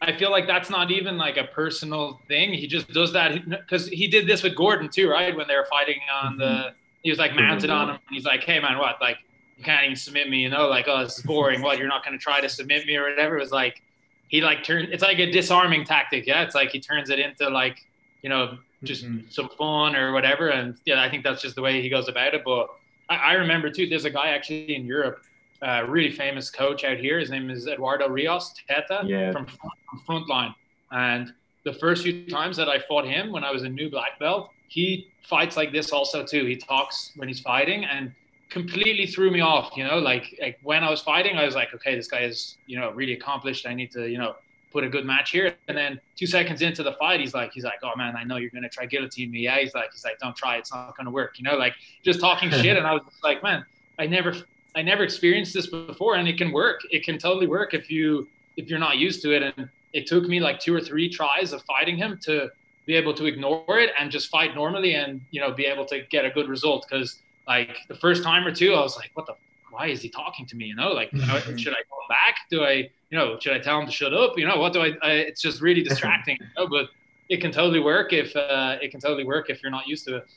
[0.00, 2.54] I feel like that's not even like a personal thing.
[2.54, 5.36] He just does that because he did this with Gordon too, right?
[5.36, 6.38] When they were fighting on mm-hmm.
[6.38, 7.96] the, he was like mounted on him.
[7.96, 8.96] And he's like, "Hey man, what?
[9.00, 9.18] Like,
[9.58, 10.66] you can't even submit me, you know?
[10.68, 11.60] Like, oh, this is boring.
[11.60, 11.78] what?
[11.78, 13.82] You're not going to try to submit me or whatever." It was like
[14.28, 14.88] he like turned.
[14.92, 16.26] It's like a disarming tactic.
[16.26, 17.78] Yeah, it's like he turns it into like
[18.22, 19.28] you know just mm-hmm.
[19.28, 20.48] some fun or whatever.
[20.48, 22.42] And yeah, I think that's just the way he goes about it.
[22.46, 22.68] But
[23.08, 23.86] I, I remember too.
[23.86, 25.22] There's a guy actually in Europe,
[25.62, 27.18] a uh, really famous coach out here.
[27.18, 29.32] His name is Eduardo Rios Teta yeah.
[29.32, 30.54] from, from Frontline.
[30.90, 31.32] And
[31.64, 34.50] the first few times that I fought him when I was a new black belt,
[34.68, 36.44] he fights like this also too.
[36.44, 38.12] He talks when he's fighting and
[38.50, 39.76] completely threw me off.
[39.76, 42.56] You know, like like when I was fighting, I was like, okay, this guy is
[42.66, 43.66] you know really accomplished.
[43.66, 44.36] I need to you know
[44.76, 45.54] put a good match here.
[45.68, 48.36] And then two seconds into the fight, he's like, he's like, oh man, I know
[48.36, 49.38] you're gonna try guillotine me.
[49.38, 51.38] Yeah, he's like, he's like, don't try, it's not gonna work.
[51.38, 51.72] You know, like
[52.04, 52.76] just talking shit.
[52.76, 53.64] And I was like, man,
[53.98, 54.34] I never,
[54.74, 56.82] I never experienced this before, and it can work.
[56.90, 59.42] It can totally work if you if you're not used to it.
[59.42, 62.50] And it took me like two or three tries of fighting him to
[62.84, 66.02] be able to ignore it and just fight normally and you know be able to
[66.10, 66.84] get a good result.
[66.86, 69.36] Because like the first time or two, I was like, what the
[69.70, 70.66] why is he talking to me?
[70.66, 71.56] You know, like, mm-hmm.
[71.56, 72.36] should I go back?
[72.50, 74.38] Do I, you know, should I tell him to shut up?
[74.38, 76.90] You know, what do I, I it's just really distracting, you know, but
[77.28, 80.16] it can totally work if, uh, it can totally work if you're not used to
[80.16, 80.28] it.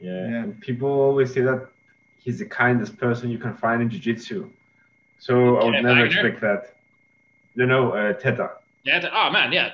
[0.00, 0.28] Yeah.
[0.28, 0.46] yeah.
[0.60, 1.68] people always say that
[2.18, 4.50] he's the kindest person you can find in jiu-jitsu.
[5.18, 6.06] So I would never Wagner?
[6.06, 6.74] expect that.
[7.54, 8.50] No, no, uh, Teta.
[8.84, 9.08] Yeah.
[9.12, 9.52] Oh man.
[9.52, 9.72] Yeah.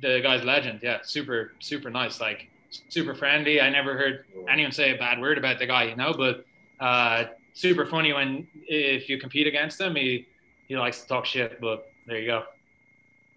[0.00, 0.80] The guy's legend.
[0.82, 0.98] Yeah.
[1.02, 2.20] Super, super nice.
[2.20, 2.48] Like
[2.88, 3.60] super friendly.
[3.60, 6.46] I never heard anyone say a bad word about the guy, you know, but,
[6.78, 7.24] uh,
[7.58, 10.26] super funny when if you compete against him, he
[10.68, 11.60] he likes to talk shit.
[11.60, 12.44] But there you go.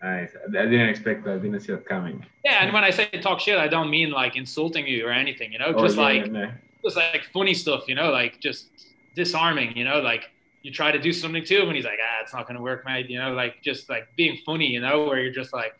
[0.01, 0.35] Nice.
[0.47, 1.35] I didn't expect that.
[1.35, 2.25] I didn't see that coming.
[2.43, 5.51] Yeah, and when I say talk shit, I don't mean like insulting you or anything.
[5.51, 6.51] You know, oh, just yeah, like no.
[6.83, 7.83] just like funny stuff.
[7.87, 8.69] You know, like just
[9.15, 9.75] disarming.
[9.75, 10.29] You know, like
[10.63, 12.85] you try to do something to him, and he's like, ah, it's not gonna work,
[12.85, 13.09] mate.
[13.09, 14.67] You know, like just like being funny.
[14.67, 15.73] You know, where you're just like,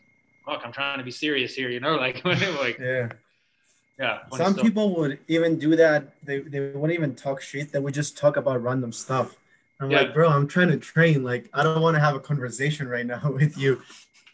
[0.44, 1.70] fuck, I'm trying to be serious here.
[1.70, 3.08] You know, like like yeah.
[4.02, 4.18] Yeah.
[4.36, 4.64] Some stuff.
[4.64, 6.12] people would even do that.
[6.24, 7.70] They, they wouldn't even talk shit.
[7.70, 9.36] They would just talk about random stuff.
[9.80, 10.02] I'm yeah.
[10.02, 11.22] like, bro, I'm trying to train.
[11.22, 13.80] Like, I don't want to have a conversation right now with you.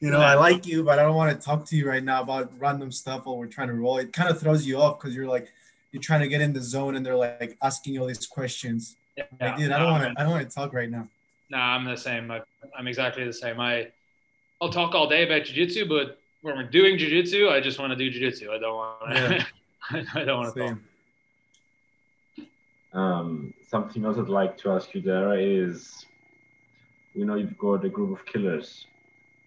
[0.01, 2.23] You know, I like you, but I don't want to talk to you right now
[2.23, 3.99] about random stuff while we're trying to roll.
[3.99, 5.53] It kind of throws you off because you're like,
[5.93, 8.97] you're trying to get in the zone and they're like asking you all these questions.
[9.17, 9.25] Yeah.
[9.41, 10.21] Like, dude, I don't want to.
[10.21, 11.09] I don't want to talk right now.
[11.51, 12.31] Nah, I'm the same.
[12.31, 12.41] I,
[12.79, 13.59] am exactly the same.
[13.59, 13.89] I,
[14.61, 17.97] I'll talk all day about jujitsu, but when we're doing jujitsu, I just want to
[17.97, 18.51] do jujitsu.
[18.51, 18.97] I don't want.
[19.11, 19.45] Yeah.
[20.15, 20.79] I don't want to
[22.93, 26.05] Um, something else I'd like to ask you, Darragh, is
[27.15, 28.87] we know you've got a group of killers.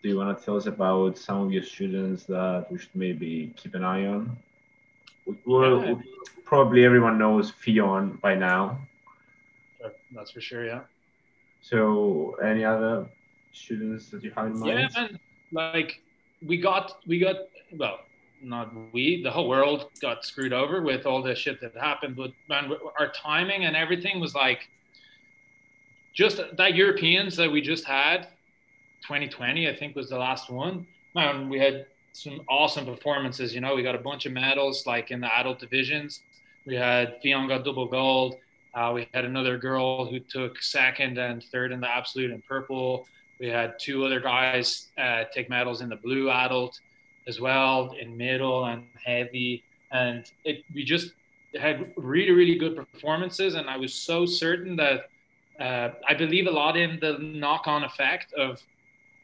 [0.02, 3.54] Do you want to tell us about some of your students that we should maybe
[3.56, 4.36] keep an eye on?
[5.46, 5.96] Well, yeah.
[6.44, 8.80] probably everyone knows Ffion by now.
[10.12, 10.82] That's for sure, yeah.
[11.62, 13.08] So, any other
[13.54, 14.90] students that you have in mind?
[14.96, 15.20] Yeah, man.
[15.52, 16.02] Like
[16.46, 17.36] we got, we got.
[17.78, 18.00] Well,
[18.44, 22.16] not we, the whole world got screwed over with all the shit that happened.
[22.16, 24.70] But man, our timing and everything was like
[26.14, 28.28] just that Europeans that we just had,
[29.04, 30.86] 2020, I think was the last one.
[31.16, 33.54] Man, we had some awesome performances.
[33.54, 36.22] You know, we got a bunch of medals like in the adult divisions.
[36.66, 38.36] We had Ffion got double gold.
[38.74, 43.08] Uh, we had another girl who took second and third in the absolute and purple.
[43.40, 46.80] We had two other guys uh, take medals in the blue adult
[47.28, 49.64] as well, in middle and heavy.
[49.92, 51.14] And it, we just
[51.60, 53.56] had really, really good performances.
[53.56, 55.10] And I was so certain that
[55.60, 58.62] uh, I believe a lot in the knock on effect of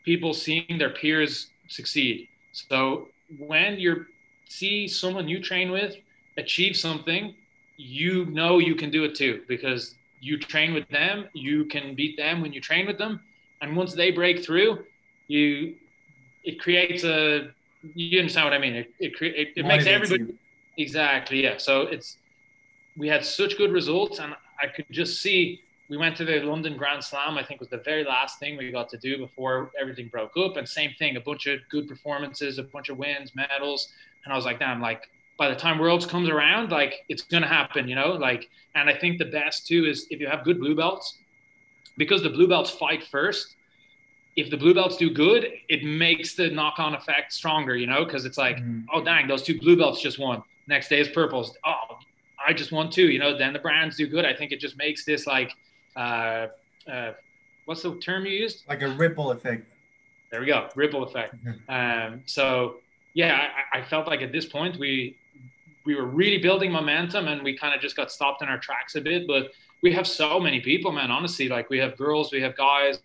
[0.05, 2.27] people seeing their peers succeed.
[2.51, 3.07] So
[3.37, 4.05] when you
[4.47, 5.95] see someone you train with
[6.37, 7.35] achieve something,
[7.77, 12.17] you know you can do it too because you train with them, you can beat
[12.17, 13.19] them when you train with them,
[13.61, 14.83] and once they break through,
[15.27, 15.75] you
[16.43, 17.49] it creates a
[17.95, 18.75] you understand what I mean?
[18.75, 20.35] It it, it, it makes everybody
[20.77, 21.57] exactly yeah.
[21.57, 22.17] So it's
[22.95, 26.75] we had such good results, and I could just see we went to the London
[26.77, 27.37] Grand Slam.
[27.37, 30.57] I think was the very last thing we got to do before everything broke up.
[30.57, 34.35] And same thing, a bunch of good performances, a bunch of wins, medals, and I
[34.35, 37.95] was like, damn, like by the time Worlds comes around, like it's gonna happen, you
[37.95, 38.13] know.
[38.13, 41.19] Like, and I think the best too is if you have good blue belts,
[41.95, 43.55] because the blue belts fight first.
[44.37, 48.23] If the blue belts do good, it makes the knock-on effect stronger, you know, because
[48.23, 48.81] it's like, mm-hmm.
[48.93, 50.43] oh dang, those two blue belts just won.
[50.67, 51.57] Next day is purples.
[51.65, 51.97] Oh,
[52.45, 53.37] I just won too, you know.
[53.37, 54.25] Then the brands do good.
[54.25, 55.51] I think it just makes this like
[55.95, 56.47] uh,
[56.89, 57.13] uh,
[57.65, 58.63] what's the term you used?
[58.69, 59.65] Like a ripple effect.
[60.31, 61.35] There we go, ripple effect.
[61.43, 62.13] Mm-hmm.
[62.13, 62.75] Um, so
[63.13, 65.17] yeah, I, I, felt like at this point we
[65.85, 68.95] we were really building momentum, and we kind of just got stopped in our tracks
[68.95, 69.25] a bit.
[69.25, 71.11] But we have so many people, man.
[71.11, 72.99] Honestly, like we have girls, we have guys,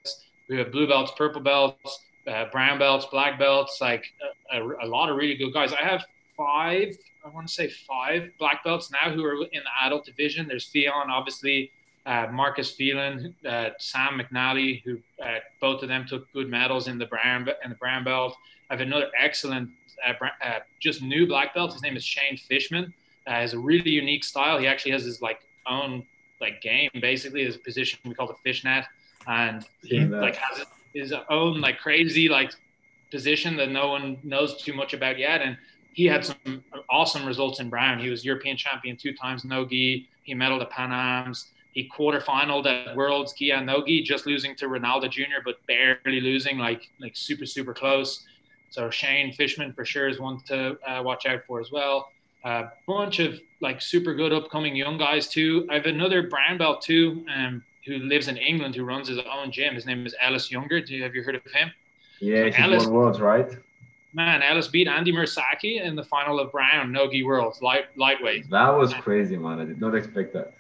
[0.49, 4.05] we have blue belts, purple belts, uh, brown belts, black belts, like
[4.53, 5.73] a, a, lot of really good guys.
[5.73, 6.05] I have
[6.37, 10.47] five, I want to say five black belts now who are in the adult division.
[10.49, 11.71] There's Ffion, obviously,
[12.07, 16.99] uh, Marcus Phelan, uh, Sam McNally, who uh, both of them took good medals in
[16.99, 18.37] the brown in the brown belt.
[18.71, 19.71] I have another excellent,
[20.07, 20.13] uh,
[20.45, 21.73] uh, just new black belt.
[21.73, 22.93] His name is Shane Fishman.
[23.27, 24.59] Has a really unique style.
[24.59, 26.05] He actually has his like own
[26.41, 28.85] like game, basically his position we call the fishnet,
[29.27, 32.53] and he like has his own like crazy like
[33.11, 35.43] position that no one knows too much about yet.
[35.43, 35.57] And
[35.93, 37.99] he had some awesome results in brown.
[37.99, 40.09] He was European champion two times no gi.
[40.25, 41.51] He medaled at Pan Am's.
[41.73, 46.91] He quarterfinaled at Worlds Gia Nogi, just losing to Ronaldo Jr., but barely losing, like
[47.01, 48.27] like super super close.
[48.71, 52.09] So Shane Fishman for sure is one to uh, watch out for as well.
[52.45, 55.67] A uh, bunch of like super good upcoming young guys too.
[55.71, 59.51] I have another brown belt too, um, who lives in England, who runs his own
[59.51, 59.75] gym.
[59.75, 60.81] His name is Ellis Younger.
[60.81, 61.71] Do you have you heard of him?
[62.21, 63.51] Yeah, so Ellis, worlds, right?
[64.15, 68.49] Man, Ellis beat Andy Murasaki in the final of Brown Nogi Worlds light lightweight.
[68.51, 69.59] That was crazy, man.
[69.59, 70.55] I did not expect that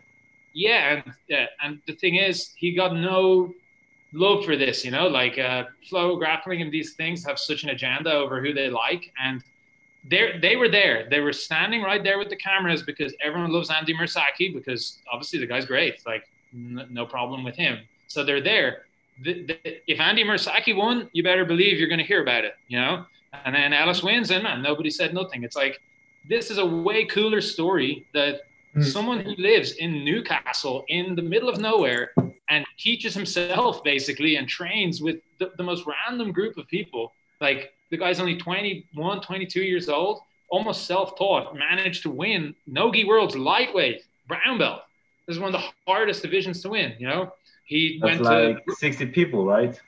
[0.55, 3.53] yeah, and yeah, and the thing is, he got no
[4.13, 4.85] love for this.
[4.85, 8.69] You know, like uh, FloGrappling and these things have such an agenda over who they
[8.69, 9.43] like, and
[10.05, 11.09] they they were there.
[11.09, 15.39] They were standing right there with the cameras because everyone loves Andy Murasaki because obviously
[15.39, 16.05] the guy's great.
[16.07, 17.79] Like n- no problem with him.
[18.07, 18.83] So they're there.
[19.23, 22.55] The, the, if Andy Murasaki won, you better believe you're going to hear about it.
[22.69, 23.07] You know,
[23.45, 25.45] and then Ellis wins, and man, nobody said nothing.
[25.45, 25.81] It's like
[26.29, 28.43] this is a way cooler story that
[28.77, 28.85] Mm.
[28.85, 32.13] Someone who lives in Newcastle in the middle of nowhere
[32.49, 37.13] and teaches himself basically and trains with the, the most random group of people.
[37.41, 43.05] Like the guy's only 21, 22 years old, almost self taught, managed to win Nogi
[43.05, 44.83] World's lightweight brown belt.
[45.27, 47.33] This is one of the hardest divisions to win, you know?
[47.65, 49.81] He That's went like to 60 people, right?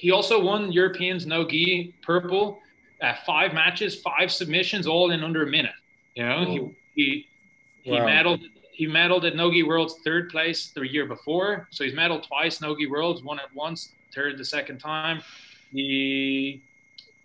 [0.00, 2.58] He also won Europeans Nogi purple,
[3.02, 5.74] uh, five matches, five submissions, all in under a minute.
[6.14, 7.26] You know, he, he
[7.82, 8.06] he wow.
[8.06, 8.40] medaled
[8.72, 11.68] he medaled at Nogi Worlds third place the year before.
[11.70, 15.20] So he's medaled twice Nogi Worlds, won it once, third the second time.
[15.70, 16.62] He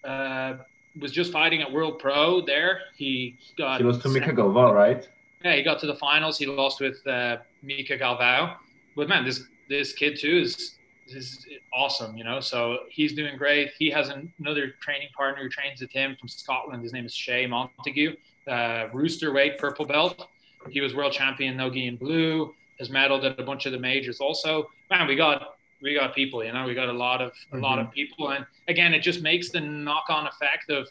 [0.04, 0.56] uh,
[1.00, 2.82] was just fighting at World Pro there.
[2.98, 3.80] He got.
[3.80, 5.08] He lost to Mica Galvão, right?
[5.46, 6.40] Yeah, he got to the finals.
[6.40, 8.56] He lost with uh, Mica Galvão.
[8.96, 12.40] But man, this this kid too is is awesome, you know.
[12.40, 13.70] So he's doing great.
[13.78, 16.82] He has another training partner who trains with him from Scotland.
[16.82, 18.16] His name is Shay Montague,
[18.48, 20.28] uh, rooster weight purple belt.
[20.72, 22.56] He was world champion nogi in blue.
[22.80, 24.68] Has medaled at a bunch of the majors also.
[24.90, 26.44] Man, we got we got people.
[26.44, 27.64] You know, we got a lot of a mm-hmm.
[27.64, 27.94] lot of mm-hmm.
[27.94, 30.88] people, and again, it just makes the knock-on effect of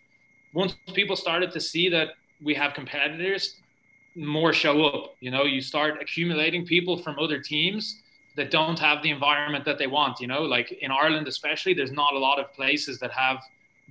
[0.53, 2.11] once people started to see that
[2.41, 3.61] we have competitors,
[4.15, 5.17] more show up.
[5.21, 8.03] You know, you start accumulating people from other teams
[8.37, 10.21] that don't have the environment that they want.
[10.21, 13.39] You know, like in Ireland especially, there's not a lot of places that have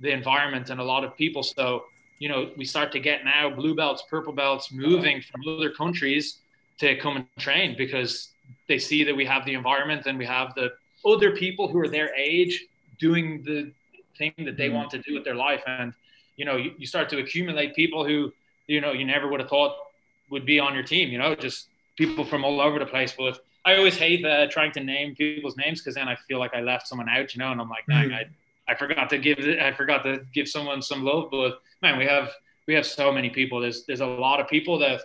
[0.00, 1.42] the environment and a lot of people.
[1.42, 1.84] So
[2.18, 6.38] you know, we start to get now blue belts, purple belts moving from other countries
[6.78, 8.30] to come and train because
[8.68, 10.72] they see that we have the environment and we have the
[11.04, 12.64] other people who are their age
[12.98, 13.72] doing the
[14.16, 14.76] thing that they mm-hmm.
[14.76, 15.62] want to do with their life.
[15.66, 15.92] And,
[16.36, 18.32] you know, you, you start to accumulate people who,
[18.66, 19.76] you know, you never would have thought
[20.30, 23.14] would be on your team, you know, just people from all over the place.
[23.16, 26.54] But I always hate uh, trying to name people's names because then I feel like
[26.54, 28.12] I left someone out, you know, and I'm like, mm-hmm.
[28.12, 28.26] I,
[28.68, 31.30] I forgot to give I forgot to give someone some love.
[31.30, 32.32] But man, we have
[32.66, 33.60] we have so many people.
[33.60, 35.02] There's there's a lot of people that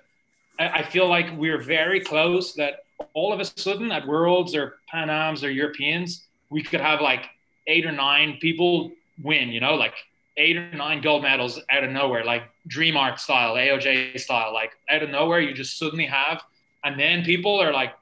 [0.59, 2.53] I, I feel like we're very close.
[2.53, 7.01] That all of a sudden at Worlds or Pan Am's or Europeans, we could have
[7.01, 7.26] like
[7.67, 8.91] eight or nine people
[9.22, 9.49] win.
[9.49, 9.93] You know, like
[10.39, 14.71] eight or nine gold medals out of nowhere, like Dream Art style, AOJ style, like
[14.89, 16.41] out of nowhere, you just suddenly have,
[16.83, 17.93] and then people are like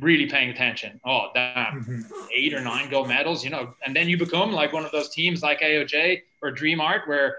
[0.00, 1.00] really paying attention.
[1.04, 2.00] Oh, damn, mm-hmm.
[2.34, 5.08] eight or nine gold medals, you know, and then you become like one of those
[5.08, 7.36] teams like AOJ or Dream Art where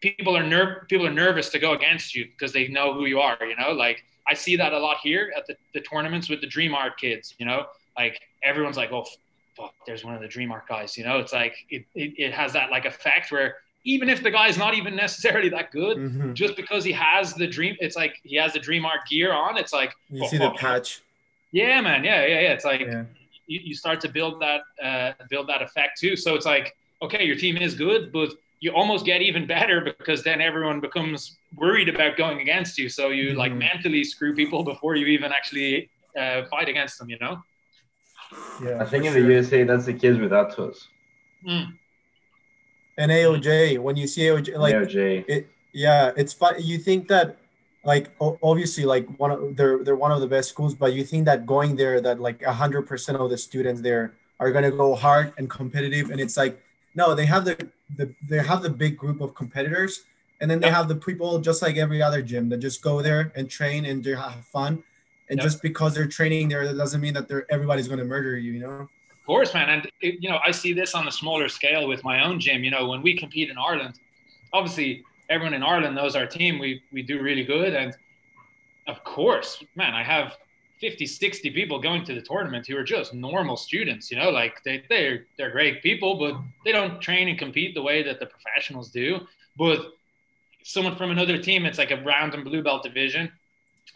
[0.00, 3.20] people are ner- people are nervous to go against you because they know who you
[3.20, 6.40] are, you know, like I see that a lot here at the, the tournaments with
[6.40, 9.06] the Dream Art kids, you know, like everyone's like, oh,
[9.56, 12.32] fuck, there's one of the Dream Art guys, you know, it's like, it, it, it
[12.32, 16.34] has that like effect where even if the guy's not even necessarily that good, mm-hmm.
[16.34, 19.56] just because he has the dream, it's like he has the Dream Art gear on.
[19.56, 21.02] It's like you oh, see the patch.
[21.52, 22.02] Yeah, man.
[22.02, 22.52] Yeah, yeah, yeah.
[22.52, 23.04] It's like yeah.
[23.46, 26.16] you, you start to build that uh, build that effect too.
[26.16, 30.24] So it's like, okay, your team is good, but you almost get even better because
[30.24, 32.88] then everyone becomes worried about going against you.
[32.88, 33.38] So you mm-hmm.
[33.38, 35.88] like mentally screw people before you even actually
[36.18, 37.08] uh, fight against them.
[37.08, 37.40] You know.
[38.62, 40.88] Yeah, I think in the USA that's the kids with Atos.
[41.46, 41.74] Mm.
[42.98, 45.24] And AOJ, when you see AOJ, like AOJ.
[45.28, 46.54] it, yeah, it's fun.
[46.58, 47.36] You think that
[47.86, 51.24] like obviously like one of they're they're one of the best schools but you think
[51.24, 55.32] that going there that like 100% of the students there are going to go hard
[55.38, 56.60] and competitive and it's like
[56.96, 57.56] no they have the,
[57.96, 60.02] the they have the big group of competitors
[60.40, 63.32] and then they have the people just like every other gym that just go there
[63.36, 64.82] and train and they have fun
[65.30, 68.36] and just because they're training there that doesn't mean that they're everybody's going to murder
[68.36, 71.12] you you know of course man and it, you know i see this on a
[71.12, 73.94] smaller scale with my own gym you know when we compete in ireland
[74.52, 76.58] obviously everyone in Ireland knows our team.
[76.58, 77.94] We we do really good, and
[78.86, 80.36] of course, man, I have
[80.80, 84.10] 50, 60 people going to the tournament who are just normal students.
[84.10, 87.82] You know, like they they're they're great people, but they don't train and compete the
[87.82, 89.20] way that the professionals do.
[89.56, 89.92] But
[90.62, 93.32] someone from another team, it's like a random blue belt division.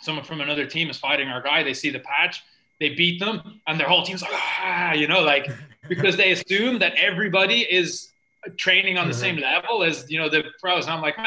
[0.02, 1.62] Someone from another team is fighting our guy.
[1.62, 2.42] They see the patch,
[2.78, 5.50] they beat them, and their whole team's like, ah, you know, like
[5.88, 8.10] because they assume that everybody is
[8.56, 9.20] training on the mm-hmm.
[9.20, 10.84] same level as you know the pros.
[10.84, 11.26] And I'm like, man,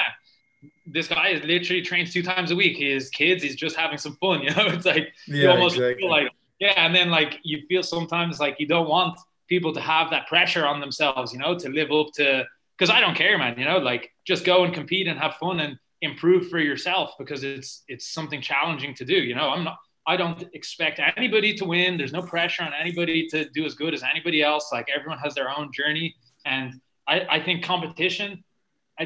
[0.86, 2.78] this guy is literally trains two times a week.
[2.78, 4.42] His kids, he's just having some fun.
[4.44, 6.02] You know, it's like yeah, you almost exactly.
[6.02, 9.82] feel like yeah, and then like you feel sometimes like you don't want people to
[9.82, 11.34] have that pressure on themselves.
[11.34, 12.46] You know, to live up to
[12.78, 13.58] because I don't care, man.
[13.58, 17.44] You know, like just go and compete and have fun and improve for yourself because
[17.44, 19.16] it's it's something challenging to do.
[19.16, 19.78] You know, I'm not.
[20.06, 21.98] I don't expect anybody to win.
[21.98, 24.70] There's no pressure on anybody to do as good as anybody else.
[24.72, 26.14] Like everyone has their own journey,
[26.46, 28.44] and I, I think competition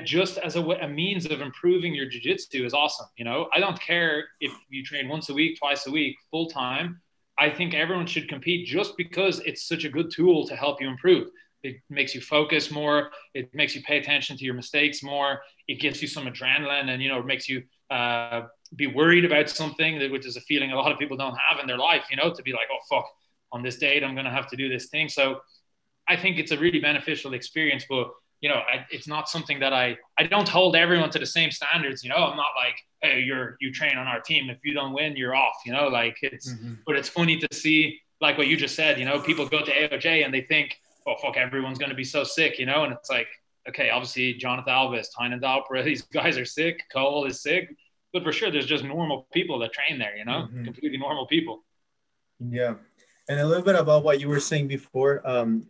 [0.03, 3.79] just as a, a means of improving your jiu-jitsu is awesome you know i don't
[3.79, 7.01] care if you train once a week twice a week full time
[7.39, 10.87] i think everyone should compete just because it's such a good tool to help you
[10.89, 11.29] improve
[11.63, 15.79] it makes you focus more it makes you pay attention to your mistakes more it
[15.79, 18.43] gives you some adrenaline and you know it makes you uh,
[18.75, 21.67] be worried about something which is a feeling a lot of people don't have in
[21.67, 23.05] their life you know to be like oh fuck
[23.51, 25.39] on this date i'm going to have to do this thing so
[26.07, 28.09] I think it's a really beneficial experience, but
[28.41, 31.51] you know, I, it's not something that I I don't hold everyone to the same
[31.51, 32.03] standards.
[32.03, 34.49] You know, I'm not like, hey, you're you train on our team.
[34.49, 35.55] If you don't win, you're off.
[35.65, 36.53] You know, like it's.
[36.53, 36.73] Mm-hmm.
[36.85, 38.99] But it's funny to see, like what you just said.
[38.99, 42.03] You know, people go to AOJ and they think, oh fuck, everyone's going to be
[42.03, 42.59] so sick.
[42.59, 43.27] You know, and it's like,
[43.69, 46.81] okay, obviously Jonathan Alves, Tainan Dalpra, these guys are sick.
[46.91, 47.75] Cole is sick,
[48.13, 50.15] but for sure, there's just normal people that train there.
[50.15, 50.65] You know, mm-hmm.
[50.65, 51.63] completely normal people.
[52.39, 52.75] Yeah,
[53.29, 55.21] and a little bit about what you were saying before.
[55.27, 55.67] Um,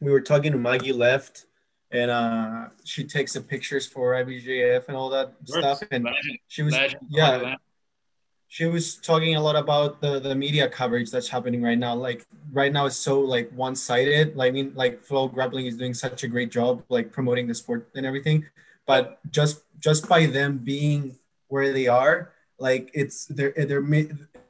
[0.00, 1.46] we were talking to Maggie left
[1.90, 5.82] and uh, she takes the pictures for IBJJF and all that stuff.
[5.90, 6.08] And
[6.48, 6.76] she was,
[7.08, 7.54] yeah,
[8.48, 11.94] she was talking a lot about the, the media coverage that's happening right now.
[11.94, 14.36] Like right now, it's so like one sided.
[14.36, 17.88] Like, I mean, like FloGrappling is doing such a great job, like promoting the sport
[17.94, 18.46] and everything.
[18.86, 21.16] But just just by them being
[21.48, 23.84] where they are, like it's they're they're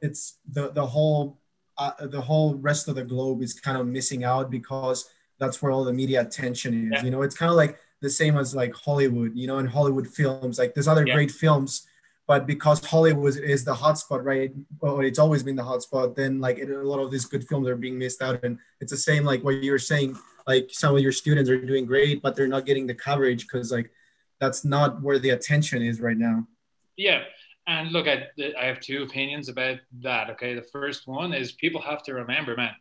[0.01, 1.39] it's the the whole
[1.77, 5.71] uh, the whole rest of the globe is kind of missing out because that's where
[5.71, 6.99] all the media attention is.
[6.99, 7.05] Yeah.
[7.05, 10.07] You know, it's kind of like the same as like Hollywood, you know, in Hollywood
[10.07, 11.13] films, like there's other yeah.
[11.13, 11.87] great films,
[12.27, 14.51] but because Hollywood is the hotspot, right?
[14.81, 16.15] Well, it's always been the hotspot.
[16.15, 18.91] Then like it, a lot of these good films are being missed out, and it's
[18.91, 20.17] the same like what you were saying.
[20.45, 23.71] Like some of your students are doing great, but they're not getting the coverage because
[23.71, 23.91] like
[24.39, 26.45] that's not where the attention is right now.
[26.97, 27.23] Yeah.
[27.65, 28.27] And look, I,
[28.59, 30.29] I have two opinions about that.
[30.31, 30.53] Okay.
[30.53, 32.71] The first one is people have to remember, man,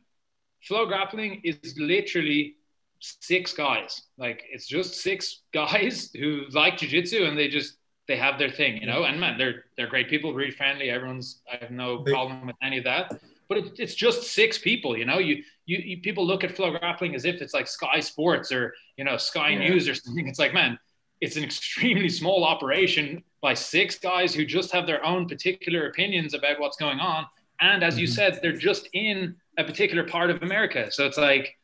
[0.68, 2.56] FloGrappling is literally
[3.00, 4.02] six guys.
[4.16, 7.78] Like it's just six guys who like jujitsu and they just
[8.08, 9.04] they have their thing, you know.
[9.04, 10.90] And man, they're they're great people, really friendly.
[10.90, 13.12] Everyone's I have no problem with any of that.
[13.48, 15.18] But it, it's just six people, you know.
[15.18, 19.04] You, you you people look at FloGrappling as if it's like Sky Sports or you
[19.04, 19.68] know Sky yeah.
[19.68, 20.26] News or something.
[20.26, 20.78] It's like man,
[21.20, 26.34] it's an extremely small operation by six guys who just have their own particular opinions
[26.34, 27.26] about what's going on.
[27.60, 28.00] And as mm-hmm.
[28.02, 30.90] you said, they're just in a particular part of America.
[30.90, 31.56] So it's like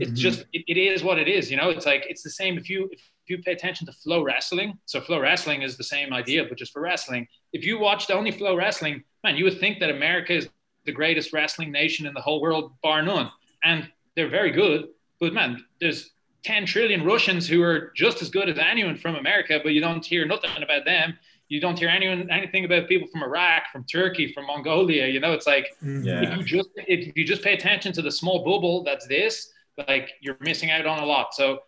[0.00, 0.16] it's mm-hmm.
[0.16, 2.68] just it, it is what it is you know it's like it's the same if
[2.68, 6.72] you if you pay attention to FloWrestling, so FloWrestling is the same idea but just
[6.72, 10.48] for wrestling if you watched only FloWrestling, man you would think that america is
[10.86, 13.30] the greatest wrestling nation in the whole world bar none
[13.64, 14.88] and they're very good
[15.20, 16.10] but man there's
[16.44, 20.04] 10 trillion russians who are just as good as anyone from america but you don't
[20.04, 21.16] hear nothing about them
[21.48, 25.32] you don't hear anyone anything about people from iraq from turkey from mongolia you know
[25.32, 26.02] it's like mm-hmm.
[26.02, 26.22] yeah.
[26.22, 29.52] if you just if you just pay attention to the small bubble that's this
[29.88, 31.34] like you're missing out on a lot.
[31.34, 31.60] So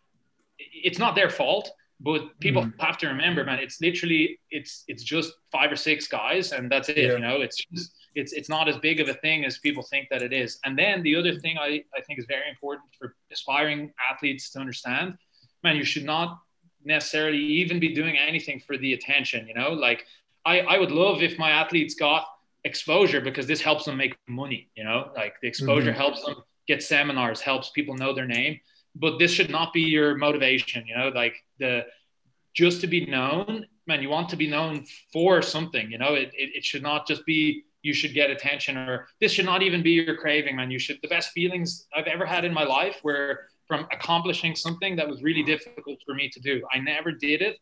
[0.73, 2.73] it's not their fault, but people mm.
[2.81, 6.89] have to remember, man, it's literally it's it's just five or six guys, and that's
[6.89, 6.97] it.
[6.97, 7.13] Yeah.
[7.13, 10.09] You know, it's just, it's it's not as big of a thing as people think
[10.11, 10.59] that it is.
[10.65, 14.59] And then the other thing I, I think is very important for aspiring athletes to
[14.59, 15.15] understand,
[15.63, 16.39] man, you should not
[16.85, 19.47] necessarily even be doing anything for the attention.
[19.47, 20.05] You know, like
[20.45, 22.27] I I would love if my athletes got
[22.65, 24.71] exposure because this helps them make money.
[24.77, 26.01] You know, like the exposure mm-hmm.
[26.01, 26.37] helps them
[26.67, 28.59] get seminars, helps people know their name.
[28.95, 31.86] But this should not be your motivation, you know, like the
[32.55, 36.30] just to be known, man, you want to be known for something, you know, it,
[36.34, 39.82] it, it should not just be you should get attention or this should not even
[39.82, 40.70] be your craving, man.
[40.70, 44.95] You should the best feelings I've ever had in my life were from accomplishing something
[44.97, 46.62] that was really difficult for me to do.
[46.72, 47.57] I never did it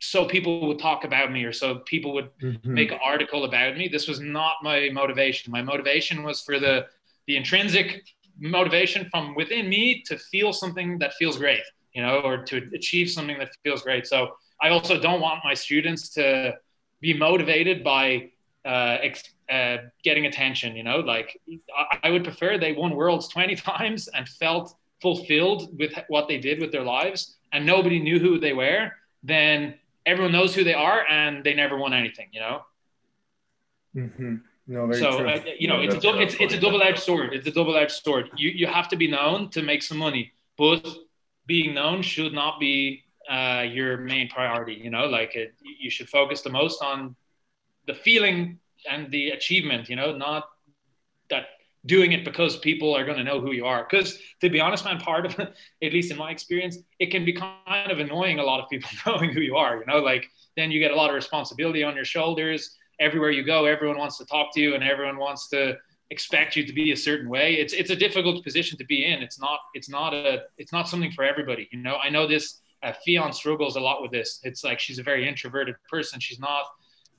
[0.00, 2.74] so people would talk about me or so people would mm-hmm.
[2.74, 6.86] make an article about me this was not my motivation my motivation was for the
[7.26, 8.04] the intrinsic
[8.38, 11.62] motivation from within me to feel something that feels great,
[11.92, 14.06] you know, or to achieve something that feels great.
[14.06, 16.54] So I also don't want my students to
[17.00, 18.30] be motivated by
[18.64, 21.40] uh, ex- uh, getting attention, you know, like
[21.76, 26.38] I, I would prefer they won worlds 20 times and felt fulfilled with what they
[26.38, 28.90] did with their lives and nobody knew who they were,
[29.22, 29.74] then
[30.06, 32.60] everyone knows who they are and they never won anything, you know?
[33.94, 34.36] Mm-hmm.
[34.70, 37.32] No, so uh, you know, it's a it's, it's a double edged sword.
[37.32, 38.28] It's a double edged sword.
[38.36, 40.86] You you have to be known to make some money, but
[41.46, 44.74] being known should not be uh, your main priority.
[44.74, 47.16] You know, like it, you should focus the most on
[47.86, 48.58] the feeling
[48.88, 49.88] and the achievement.
[49.88, 50.50] You know, not
[51.30, 51.46] that
[51.86, 53.86] doing it because people are going to know who you are.
[53.88, 57.24] Because to be honest, man, part of it, at least in my experience, it can
[57.24, 59.78] be kind of annoying a lot of people knowing who you are.
[59.78, 63.44] You know, like then you get a lot of responsibility on your shoulders everywhere you
[63.44, 65.76] go, everyone wants to talk to you and everyone wants to
[66.10, 67.54] expect you to be a certain way.
[67.54, 69.22] It's it's a difficult position to be in.
[69.22, 71.68] It's not it's not a it's not something for everybody.
[71.70, 72.60] You know, I know this.
[72.80, 72.92] Uh,
[73.32, 74.38] struggles a lot with this.
[74.44, 76.20] It's like she's a very introverted person.
[76.20, 76.62] She's not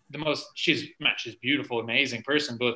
[0.10, 0.48] the most.
[0.56, 2.76] She's man, she's beautiful, amazing person, but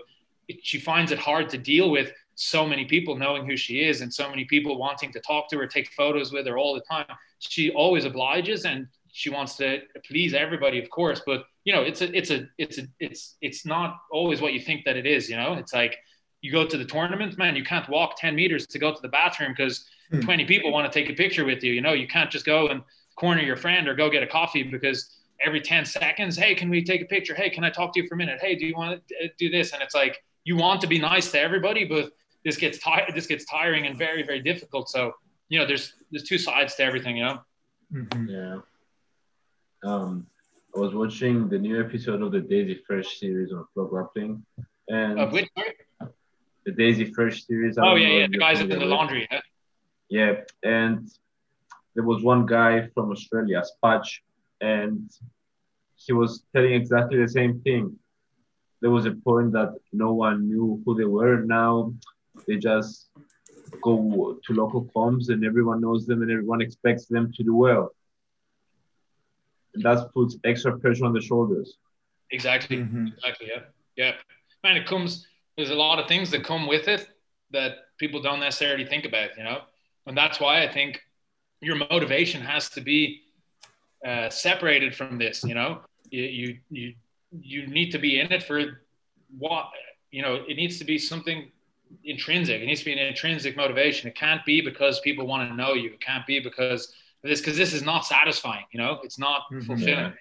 [0.49, 4.01] it, she finds it hard to deal with so many people knowing who she is
[4.01, 6.82] and so many people wanting to talk to her, take photos with her all the
[6.82, 7.06] time.
[7.39, 12.01] She always obliges and she wants to please everybody, of course, but you know, it's
[12.01, 15.30] a, it's a, it's a, it's, it's not always what you think that it is.
[15.30, 15.97] You know, it's like
[16.41, 19.07] you go to the tournament, man, you can't walk 10 meters to go to the
[19.07, 20.20] bathroom because hmm.
[20.20, 21.74] 20 people want to take a picture with you.
[21.74, 22.82] You know, you can't just go and
[23.16, 26.84] corner your friend or go get a coffee because every 10 seconds, hey, can we
[26.84, 27.36] take a picture?
[27.36, 28.39] Hey, can I talk to you for a minute?
[28.41, 29.74] Hey, do you want to uh, do this?
[29.74, 32.11] And it's like you want to be nice to everybody, but
[32.43, 33.14] this gets tired.
[33.14, 34.89] This gets tiring and very, very difficult.
[34.89, 35.14] So
[35.49, 37.18] you know, there's there's two sides to everything.
[37.18, 37.41] You know.
[37.93, 38.28] Mm-hmm.
[38.28, 38.57] Yeah.
[39.84, 40.27] Um,
[40.75, 44.41] I was watching the new episode of the Daisy Fresh series on FloGrappling,
[44.89, 45.49] and of which
[46.65, 47.77] the Daisy Fresh series.
[47.77, 49.27] Oh yeah, yeah, the guys in the laundry.
[49.29, 49.41] Yeah?
[50.09, 51.09] yeah, and
[51.95, 54.19] there was one guy from Australia, Spatch,
[54.61, 55.11] and
[55.95, 57.93] he was telling exactly the same thing.
[58.81, 61.43] There was a point that no one knew who they were.
[61.43, 61.93] Now
[62.47, 63.09] they just
[63.81, 67.91] go to local comps and everyone knows them and everyone expects them to do well
[69.76, 71.78] that puts extra pressure on the shoulders.
[72.32, 72.78] Exactly.
[72.78, 73.07] Mm-hmm.
[73.07, 73.47] Exactly.
[73.53, 73.61] Yeah.
[73.95, 74.11] Yeah.
[74.63, 75.28] Man, it comes.
[75.57, 77.07] There's a lot of things that come with it
[77.51, 79.30] that people don't necessarily think about.
[79.38, 79.61] You know,
[80.07, 81.01] and that's why I think
[81.61, 83.21] your motivation has to be
[84.05, 85.43] uh, separated from this.
[85.43, 86.93] You know, you, you you
[87.32, 88.82] you need to be in it for
[89.38, 89.69] what
[90.11, 90.43] you know.
[90.47, 91.51] It needs to be something
[92.03, 92.61] intrinsic.
[92.61, 94.09] It needs to be an intrinsic motivation.
[94.09, 95.91] It can't be because people want to know you.
[95.91, 96.93] It can't be because
[97.24, 98.65] this because this is not satisfying.
[98.71, 99.61] You know, it's not mm-hmm.
[99.61, 100.05] fulfilling.
[100.05, 100.11] Yeah.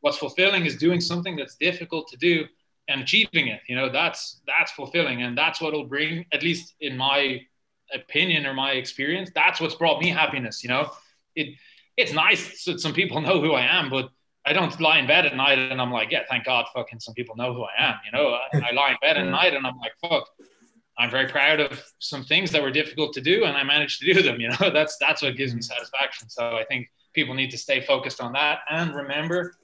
[0.00, 2.44] What's fulfilling is doing something that's difficult to do
[2.88, 3.60] and achieving it.
[3.68, 7.40] You know, that's that's fulfilling, and that's what will bring, at least in my
[7.94, 10.62] opinion or my experience, that's what's brought me happiness.
[10.62, 10.90] You know,
[11.34, 11.54] it
[11.96, 14.10] it's nice that some people know who I am, but
[14.44, 17.14] I don't lie in bed at night and I'm like, yeah, thank God, fucking some
[17.14, 17.94] people know who I am.
[18.04, 20.28] You know, I, I lie in bed at night and I'm like, fuck,
[21.02, 24.14] I'm very proud of some things that were difficult to do, and I managed to
[24.14, 24.40] do them.
[24.40, 26.28] You know, that's that's what gives me satisfaction.
[26.28, 29.56] So I think people need to stay focused on that and remember,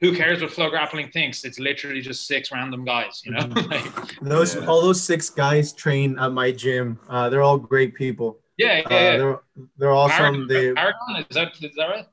[0.00, 1.44] who cares what FloGrappling thinks?
[1.44, 3.22] It's literally just six random guys.
[3.24, 4.66] You know, like, those yeah.
[4.66, 6.98] all those six guys train at my gym.
[7.08, 8.40] Uh, they're all great people.
[8.56, 9.16] Yeah, yeah, uh, yeah.
[9.16, 9.40] they're
[9.78, 10.16] they're awesome.
[10.16, 12.06] Paragon, they, Paragon is that is that right?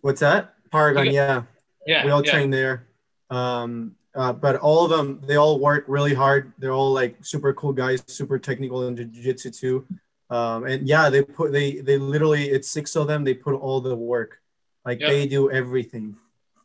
[0.00, 0.54] What's that?
[0.72, 1.42] Paragon, yeah.
[1.86, 2.06] Yeah.
[2.06, 2.32] We all yeah.
[2.32, 2.86] train there.
[3.28, 6.52] Um, uh, but all of them, they all work really hard.
[6.58, 9.86] They're all like super cool guys, super technical in jiu-jitsu too.
[10.30, 13.24] Um, and yeah, they put they they literally it's six of them.
[13.24, 14.40] They put all the work,
[14.84, 16.16] like they do everything.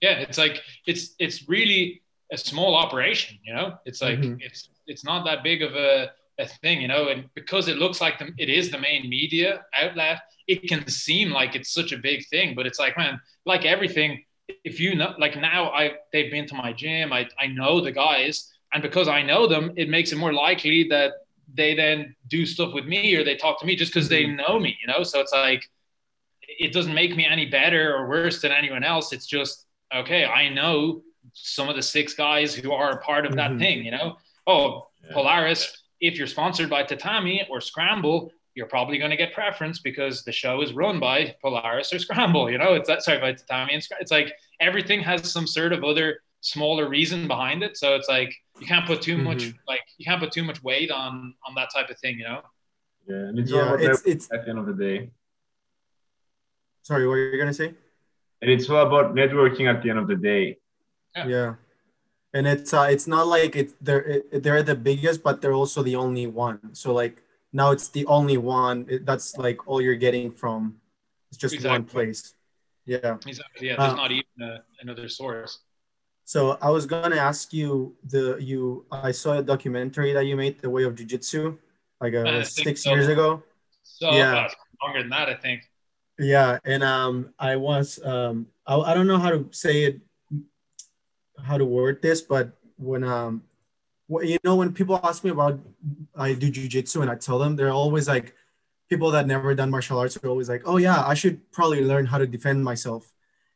[0.02, 3.40] Yeah, it's like it's it's really a small operation.
[3.44, 4.38] You know, it's like mm-hmm.
[4.40, 6.82] it's it's not that big of a, a thing.
[6.82, 10.68] You know, and because it looks like the, it is the main media outlet, it
[10.70, 12.54] can seem like it's such a big thing.
[12.54, 16.56] But it's like man, like everything if you know like now i they've been to
[16.56, 20.18] my gym i, I know the guys and because i know them it makes it
[20.18, 21.14] more likely that
[21.54, 24.38] they then do stuff with me or they talk to me just because they mm-hmm.
[24.38, 25.64] know me you know so it's like
[26.42, 30.50] it doesn't make me any better or worse than anyone else it's just okay i
[30.50, 31.02] know
[31.34, 33.60] some of the six guys who are a part of that mm-hmm.
[33.60, 34.18] thing you know
[34.48, 35.14] oh yeah.
[35.14, 40.24] polaris if you're sponsored by tatami or scramble you're probably going to get preference because
[40.24, 42.50] the show is run by Polaris or Scramble.
[42.50, 44.02] You know, it's that sorry by Tatami and Scramble.
[44.02, 47.76] It's like everything has some sort of other smaller reason behind it.
[47.76, 49.26] So it's like you can't put too mm-hmm.
[49.26, 52.18] much like you can't put too much weight on on that type of thing.
[52.18, 52.42] You know.
[53.08, 55.12] Yeah, and it's yeah, all it's, it's at the end of the day.
[56.82, 57.74] Sorry, what are you gonna say?
[58.42, 60.58] And it's all about networking at the end of the day.
[61.16, 61.28] Yeah.
[61.28, 61.54] yeah.
[62.34, 65.84] And it's uh, it's not like it's they're it, they're the biggest, but they're also
[65.84, 66.74] the only one.
[66.74, 67.22] So like
[67.56, 68.86] now it's the only one.
[69.04, 70.76] That's like all you're getting from
[71.32, 71.80] it's just exactly.
[71.80, 72.34] one place.
[72.86, 73.18] Yeah.
[73.26, 75.60] Exactly yeah there's uh, not even a, another source.
[76.26, 80.60] So i was gonna ask you the you i saw a documentary that you made
[80.60, 81.58] the way of jiu-jitsu
[82.02, 82.92] like uh, six so.
[82.92, 83.42] years ago.
[83.84, 84.50] So yeah.
[84.84, 85.64] longer than that i think.
[86.20, 89.96] Yeah and um i was um I, I don't know how to say it
[91.48, 93.44] how to word this but when um
[94.08, 95.60] you know, when people ask me about
[96.16, 98.36] I do jujitsu and I tell them, they're always like,
[98.90, 102.06] people that never done martial arts are always like, oh yeah, I should probably learn
[102.06, 103.12] how to defend myself.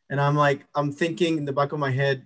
[0.10, 2.26] And I'm like, I'm thinking in the back of my head,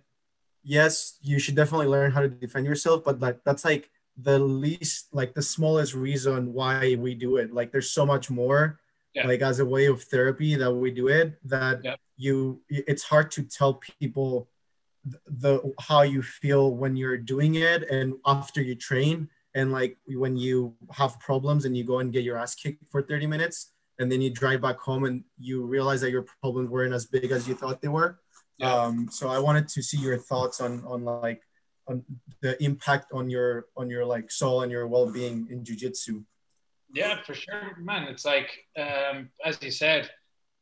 [0.63, 5.07] yes, you should definitely learn how to defend yourself, but like that's like the least,
[5.11, 7.53] like the smallest reason why we do it.
[7.53, 8.80] Like there's so much more,
[9.13, 9.28] yeah.
[9.28, 11.95] like as a way of therapy that we do it that yeah.
[12.15, 14.47] you, it's hard to tell people
[15.26, 20.38] the how you feel when you're doing it and after you train and like when
[20.38, 24.12] you have problems and you go and get your ass kicked for 30 minutes and
[24.12, 27.47] then you drive back home and you realize that your problems weren't as big as
[27.47, 28.20] you thought they were.
[28.58, 28.72] Yeah.
[28.72, 31.41] um, so i wanted to see your thoughts on on like
[31.88, 32.04] on
[32.41, 36.24] the impact on your on your like soul and your well-being in jiu-jitsu.
[36.93, 38.04] Yeah for sure man.
[38.04, 40.10] It's like um, as you said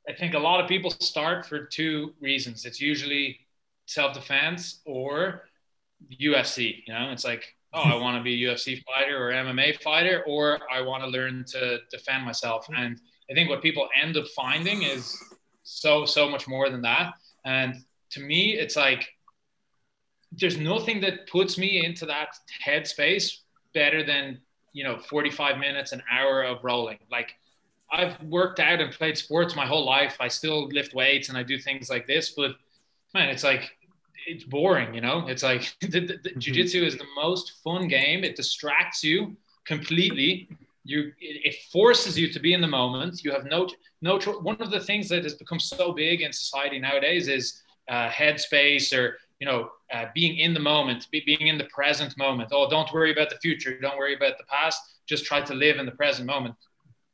[0.09, 2.65] i think a lot of people start for two reasons.
[2.65, 3.37] It's usually
[3.85, 5.43] self defense or
[6.21, 6.83] UFC.
[6.87, 10.23] You know, it's like, oh, I want to be a UFC fighter or MMA fighter,
[10.27, 12.67] or I want to learn to defend myself.
[12.75, 15.17] And I think what people end up finding is
[15.63, 17.13] so, so much more than that.
[17.45, 17.75] And
[18.11, 19.07] to me, it's like,
[20.33, 22.29] there's nothing that puts me into that
[22.65, 23.37] headspace
[23.73, 24.39] better than,
[24.73, 26.99] you know, 45 minutes, an hour of rolling.
[27.09, 27.35] Like,
[27.91, 30.15] I've worked out and played sports my whole life.
[30.19, 32.51] I still lift weights and I do things like this, but
[33.13, 33.71] man, it's like
[34.27, 35.27] it's boring, you know.
[35.27, 36.39] It's like the, the, the mm-hmm.
[36.39, 38.23] jiu-jitsu is the most fun game.
[38.23, 39.35] It distracts you
[39.65, 40.49] completely.
[40.83, 43.23] You it, it, forces you to be in the moment.
[43.23, 43.69] You have no
[44.01, 44.19] no.
[44.41, 48.97] One of the things that has become so big in society nowadays is uh, headspace
[48.97, 52.49] or you know uh, being in the moment, be, being in the present moment.
[52.51, 53.79] Oh, don't worry about the future.
[53.79, 54.81] Don't worry about the past.
[55.05, 56.55] Just try to live in the present moment.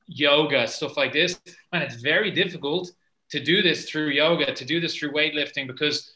[0.05, 1.37] Yoga, stuff like this,
[1.73, 2.91] and it's very difficult
[3.31, 6.13] to do this through yoga, to do this through weightlifting because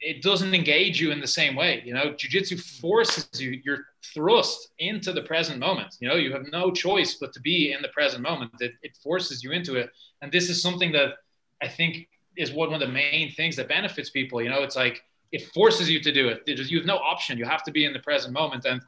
[0.00, 1.82] it doesn't engage you in the same way.
[1.84, 5.96] You know, jujitsu forces you, you're thrust into the present moment.
[6.00, 8.52] You know, you have no choice but to be in the present moment.
[8.60, 9.90] It, it forces you into it.
[10.22, 11.14] And this is something that
[11.62, 14.42] I think is one of the main things that benefits people.
[14.42, 15.02] You know, it's like
[15.32, 16.46] it forces you to do it.
[16.46, 17.38] Just, you have no option.
[17.38, 18.66] You have to be in the present moment.
[18.66, 18.82] And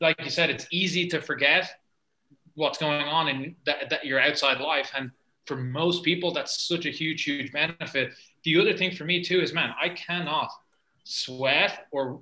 [0.00, 1.70] like you said, it's easy to forget
[2.54, 4.90] what's going on in that, that your outside life.
[4.96, 5.10] And
[5.46, 8.12] for most people, that's such a huge, huge benefit.
[8.44, 10.50] The other thing for me too is, man, I cannot
[11.04, 12.20] sweat or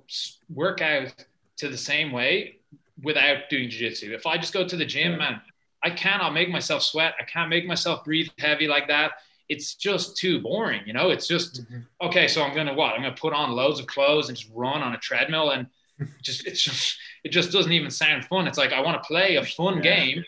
[0.49, 1.13] work out
[1.57, 2.59] to the same way
[3.03, 4.13] without doing jiu-jitsu.
[4.13, 5.41] If I just go to the gym, man,
[5.83, 7.13] I cannot make myself sweat.
[7.19, 9.13] I can't make myself breathe heavy like that.
[9.47, 11.09] It's just too boring, you know.
[11.09, 12.07] It's just mm-hmm.
[12.07, 12.27] okay.
[12.27, 12.93] So I'm gonna what?
[12.93, 15.67] I'm gonna put on loads of clothes and just run on a treadmill, and
[16.21, 18.47] just it's just it just doesn't even sound fun.
[18.47, 19.95] It's like I want to play a fun yeah.
[19.95, 20.25] game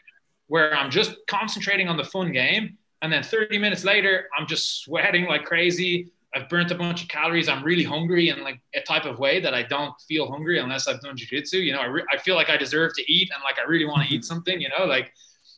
[0.47, 4.83] where I'm just concentrating on the fun game, and then 30 minutes later, I'm just
[4.83, 6.11] sweating like crazy.
[6.33, 7.49] I've burnt a bunch of calories.
[7.49, 10.87] I'm really hungry in like a type of way that I don't feel hungry unless
[10.87, 11.63] I've done jujitsu.
[11.63, 13.85] You know, I, re- I feel like I deserve to eat and like I really
[13.85, 14.61] want to eat something.
[14.61, 15.11] You know, like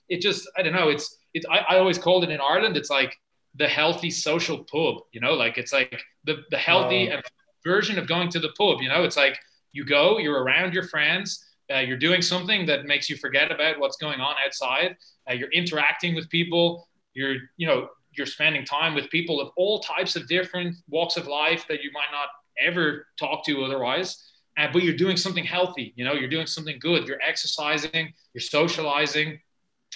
[0.10, 0.90] it just I don't know.
[0.90, 2.78] It's it's I, I always called it in Ireland.
[2.78, 3.16] It's like
[3.56, 5.04] the healthy social pub.
[5.12, 7.20] You know, like it's like the the healthy oh.
[7.64, 8.82] version of going to the pub.
[8.82, 9.38] You know, it's like
[9.74, 11.46] you go, you're around your friends.
[11.74, 14.98] Uh, you're doing something that makes you forget about what's going on outside.
[15.30, 16.88] Uh, you're interacting with people.
[17.14, 21.28] You're, you know, you're spending time with people of all types of different walks of
[21.28, 22.28] life that you might not
[22.62, 24.32] ever talk to otherwise.
[24.58, 25.94] Uh, but you're doing something healthy.
[25.96, 27.08] You know, you're doing something good.
[27.08, 28.14] You're exercising.
[28.34, 29.40] You're socializing.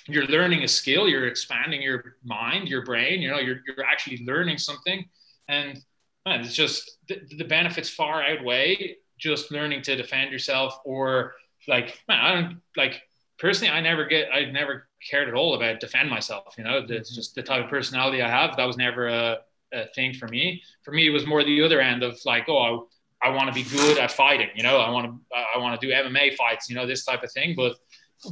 [0.07, 1.07] You're learning a skill.
[1.07, 3.21] You're expanding your mind, your brain.
[3.21, 5.05] You know, you're you're actually learning something,
[5.47, 5.79] and
[6.25, 11.33] man, it's just the, the benefits far outweigh just learning to defend yourself or
[11.67, 13.01] like man, I don't like
[13.39, 16.55] personally I never get I never cared at all about defend myself.
[16.57, 17.15] You know, it's mm-hmm.
[17.15, 18.57] just the type of personality I have.
[18.57, 19.37] That was never a,
[19.73, 20.61] a thing for me.
[20.83, 22.87] For me, it was more the other end of like, oh,
[23.23, 24.49] I, I want to be good at fighting.
[24.55, 26.69] You know, I want to I want to do MMA fights.
[26.69, 27.55] You know, this type of thing.
[27.55, 27.75] But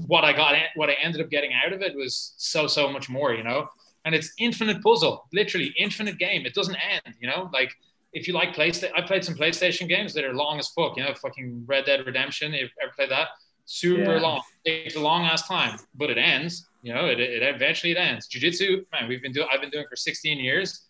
[0.07, 3.09] what I got, what I ended up getting out of it was so so much
[3.09, 3.34] more.
[3.34, 3.68] You know,
[4.05, 6.45] and it's infinite puzzle, literally infinite game.
[6.45, 7.16] It doesn't end.
[7.20, 7.74] You know, like
[8.13, 10.97] if you like PlayStation, I played some PlayStation games that are long as fuck.
[10.97, 12.53] You know, fucking Red Dead Redemption.
[12.53, 13.30] If you ever played that,
[13.66, 14.22] super yeah.
[14.22, 14.41] long.
[14.63, 16.68] It takes a long ass time, but it ends.
[16.82, 18.28] You know, it, it eventually it ends.
[18.28, 19.47] Jiu Jitsu, man, we've been doing.
[19.51, 20.86] I've been doing for 16 years,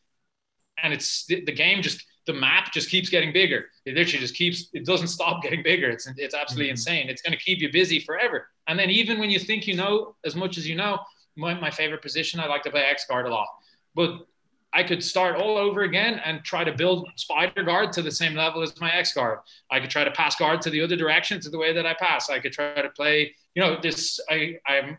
[0.84, 3.66] and it's the, the game just the map just keeps getting bigger.
[3.86, 4.70] It literally just keeps.
[4.74, 5.90] It doesn't stop getting bigger.
[5.90, 6.72] It's it's absolutely mm-hmm.
[6.72, 7.10] insane.
[7.10, 8.48] It's going to keep you busy forever.
[8.68, 11.00] And then even when you think you know as much as you know,
[11.36, 13.48] my, my favorite position, I like to play X guard a lot,
[13.94, 14.28] but
[14.76, 18.36] I could start all over again and try to build spider guard to the same
[18.36, 19.40] level as my X guard.
[19.72, 21.94] I could try to pass guard to the other direction to the way that I
[21.94, 22.30] pass.
[22.30, 24.98] I could try to play, you know, this, I, I'm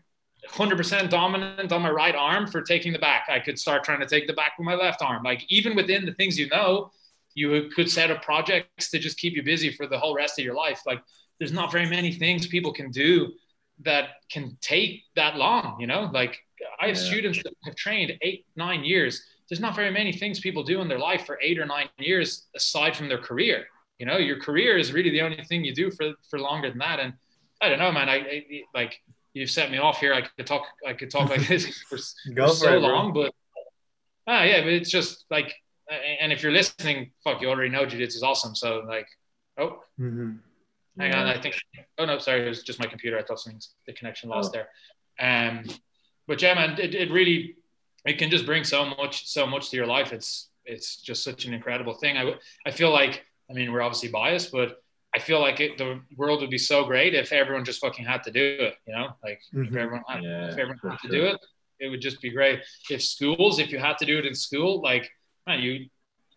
[0.49, 3.27] 100% dominant on my right arm for taking the back.
[3.29, 5.21] I could start trying to take the back with my left arm.
[5.23, 6.91] Like even within the things you know,
[7.35, 10.45] you could set up projects to just keep you busy for the whole rest of
[10.45, 10.81] your life.
[10.87, 11.03] Like
[11.37, 13.31] there's not very many things people can do
[13.81, 16.39] that can take that long, you know, like
[16.79, 17.03] I have yeah.
[17.03, 20.87] students that have trained eight, nine years there's not very many things people do in
[20.87, 23.67] their life for eight or nine years aside from their career.
[23.99, 26.79] You know, your career is really the only thing you do for for longer than
[26.79, 26.99] that.
[26.99, 27.13] And
[27.61, 28.09] I don't know, man.
[28.09, 29.01] I, I like
[29.33, 30.13] you've set me off here.
[30.13, 30.65] I could talk.
[30.85, 33.33] I could talk like this for, for so it, long, but
[34.27, 34.61] ah, yeah.
[34.61, 35.55] But it's just like,
[35.89, 38.55] and if you're listening, fuck, you already know jiu-jitsu is awesome.
[38.55, 39.07] So like,
[39.57, 40.33] oh, mm-hmm.
[40.99, 41.21] hang yeah.
[41.21, 41.27] on.
[41.27, 41.55] I think.
[41.97, 42.45] Oh no, sorry.
[42.45, 43.17] It was just my computer.
[43.17, 44.59] I thought something the connection lost oh.
[44.59, 44.69] there.
[45.19, 45.63] Um,
[46.27, 47.55] but yeah, man, it, it really
[48.07, 50.13] it can just bring so much so much to your life.
[50.13, 52.17] It's it's just such an incredible thing.
[52.17, 52.35] I
[52.65, 54.81] i feel like i mean we're obviously biased but
[55.15, 58.23] i feel like it, the world would be so great if everyone just fucking had
[58.23, 59.09] to do it you know?
[59.23, 59.73] Like mm-hmm.
[59.73, 61.37] if everyone had, yeah, if everyone had to do it
[61.79, 62.61] it would just be great.
[62.89, 65.09] If schools if you had to do it in school like
[65.45, 65.87] man you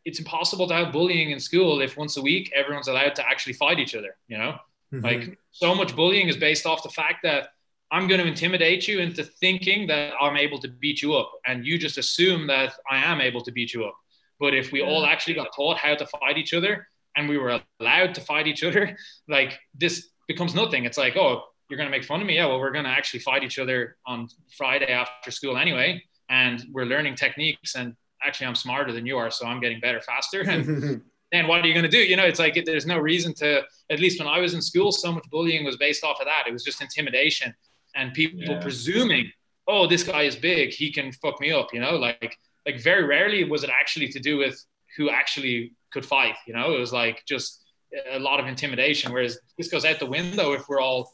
[0.04, 3.54] it's impossible to have bullying in school if once a week everyone's allowed to actually
[3.54, 4.56] fight each other you know?
[4.92, 5.04] Mm-hmm.
[5.04, 7.50] like so much bullying is based off the fact that
[7.92, 11.32] I'm going to intimidate you into thinking that I'm able to beat you up.
[11.46, 13.96] And you just assume that I am able to beat you up.
[14.38, 16.86] But if we all actually got taught how to fight each other
[17.16, 18.96] and we were allowed to fight each other,
[19.28, 20.84] like this becomes nothing.
[20.84, 22.36] It's like, oh, you're going to make fun of me.
[22.36, 26.02] Yeah, well, we're going to actually fight each other on Friday after school anyway.
[26.28, 27.74] And we're learning techniques.
[27.74, 29.30] And actually, I'm smarter than you are.
[29.32, 30.42] So I'm getting better faster.
[30.42, 31.98] And then what are you going to do?
[31.98, 34.92] You know, it's like there's no reason to, at least when I was in school,
[34.92, 36.44] so much bullying was based off of that.
[36.46, 37.52] It was just intimidation
[37.94, 38.60] and people yeah.
[38.60, 39.30] presuming,
[39.68, 42.36] oh, this guy is big, he can fuck me up, you know, like
[42.66, 44.62] like very rarely was it actually to do with
[44.96, 47.64] who actually could fight, you know, it was like just
[48.12, 49.12] a lot of intimidation.
[49.12, 51.12] Whereas this goes out the window if we're all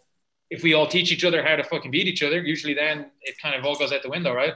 [0.51, 3.37] if we all teach each other how to fucking beat each other, usually then it
[3.41, 4.55] kind of all goes out the window, right?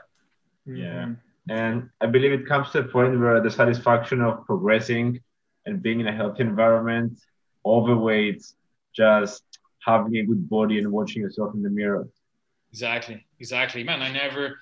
[0.66, 1.06] Yeah.
[1.06, 1.12] Mm-hmm.
[1.50, 5.20] And I believe it comes to a point where the satisfaction of progressing
[5.66, 7.20] and being in a healthy environment,
[7.66, 8.44] overweight,
[8.94, 9.42] just
[9.84, 12.08] having a good body and watching yourself in the mirror.
[12.72, 14.02] Exactly, exactly, man.
[14.02, 14.58] I never.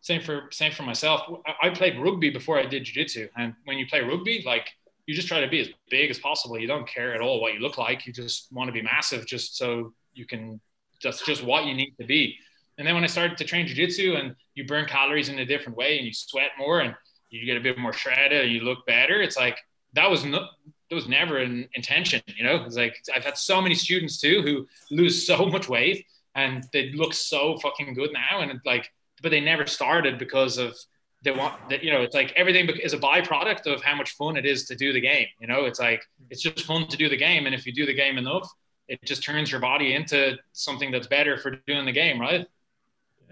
[0.00, 1.22] Same for same for myself.
[1.62, 4.68] I, played rugby before I did jiu-jitsu, and when you play rugby, like
[5.06, 6.58] you just try to be as big as possible.
[6.58, 8.06] You don't care at all what you look like.
[8.06, 10.60] You just want to be massive, just so you can.
[11.02, 12.36] That's just what you need to be.
[12.78, 15.76] And then when I started to train jiu-jitsu, and you burn calories in a different
[15.76, 16.94] way and you sweat more and
[17.30, 19.58] you get a bit more shredded and you look better, it's like
[19.94, 20.46] that was no,
[20.88, 22.64] that was never an intention, you know.
[22.64, 26.92] It's like I've had so many students too who lose so much weight and they
[26.92, 28.90] look so fucking good now, and like,
[29.22, 30.76] but they never started because of
[31.22, 34.36] they want that you know it's like everything is a byproduct of how much fun
[34.36, 35.64] it is to do the game you know?
[35.64, 38.18] It's like it's just fun to do the game and if you do the game
[38.18, 38.48] enough
[38.88, 42.46] it just turns your body into something that's better for doing the game right?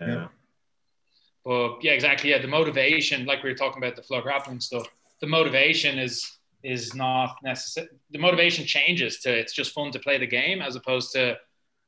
[0.01, 0.29] Yeah.
[1.45, 2.31] But yeah exactly.
[2.31, 4.87] Yeah the motivation like we were talking about the FloGrappling stuff
[5.21, 10.19] the motivation is is not necessary the motivation changes to it's just fun to play
[10.19, 11.37] the game as opposed to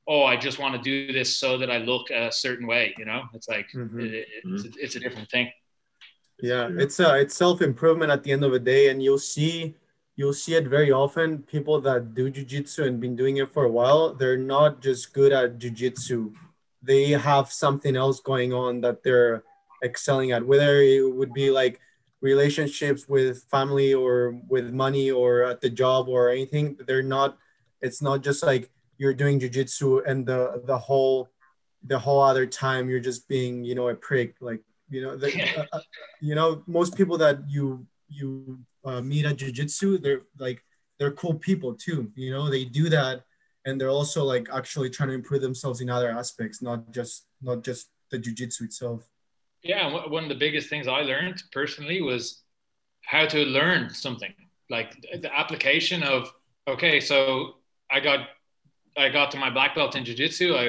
[0.06, 3.04] oh i just want to do this so that i look a certain way you
[3.04, 4.00] know it's like mm-hmm.
[4.00, 4.72] it, it's, mm-hmm.
[4.78, 5.50] it's a different thing
[6.42, 9.74] yeah it's uh it's self-improvement at the end of the day and you'll see
[10.16, 13.70] you'll see it very often people that do jiu-jitsu and been doing it for a
[13.70, 16.32] while they're not just good at jiu-jitsu
[16.82, 19.42] they have something else going on that they're
[19.82, 21.80] excelling at whether it would be like
[22.32, 27.38] relationships with family or with money or at the job or anything they're not
[27.80, 31.28] it's not just like you're doing jiu-jitsu and the the whole
[31.92, 35.28] the whole other time you're just being you know a prick like you know, the,
[35.58, 35.80] uh, uh,
[36.20, 40.62] you know, most people that you you uh, meet at jujitsu, they're like
[40.98, 42.10] they're cool people too.
[42.14, 43.24] You know, they do that,
[43.64, 47.62] and they're also like actually trying to improve themselves in other aspects, not just not
[47.62, 49.08] just the jujitsu itself.
[49.62, 52.42] Yeah, one of the biggest things I learned personally was
[53.04, 54.32] how to learn something,
[54.70, 56.30] like the application of
[56.68, 57.56] okay, so
[57.90, 58.28] I got
[58.96, 60.54] I got to my black belt in jiu-jitsu.
[60.54, 60.66] I,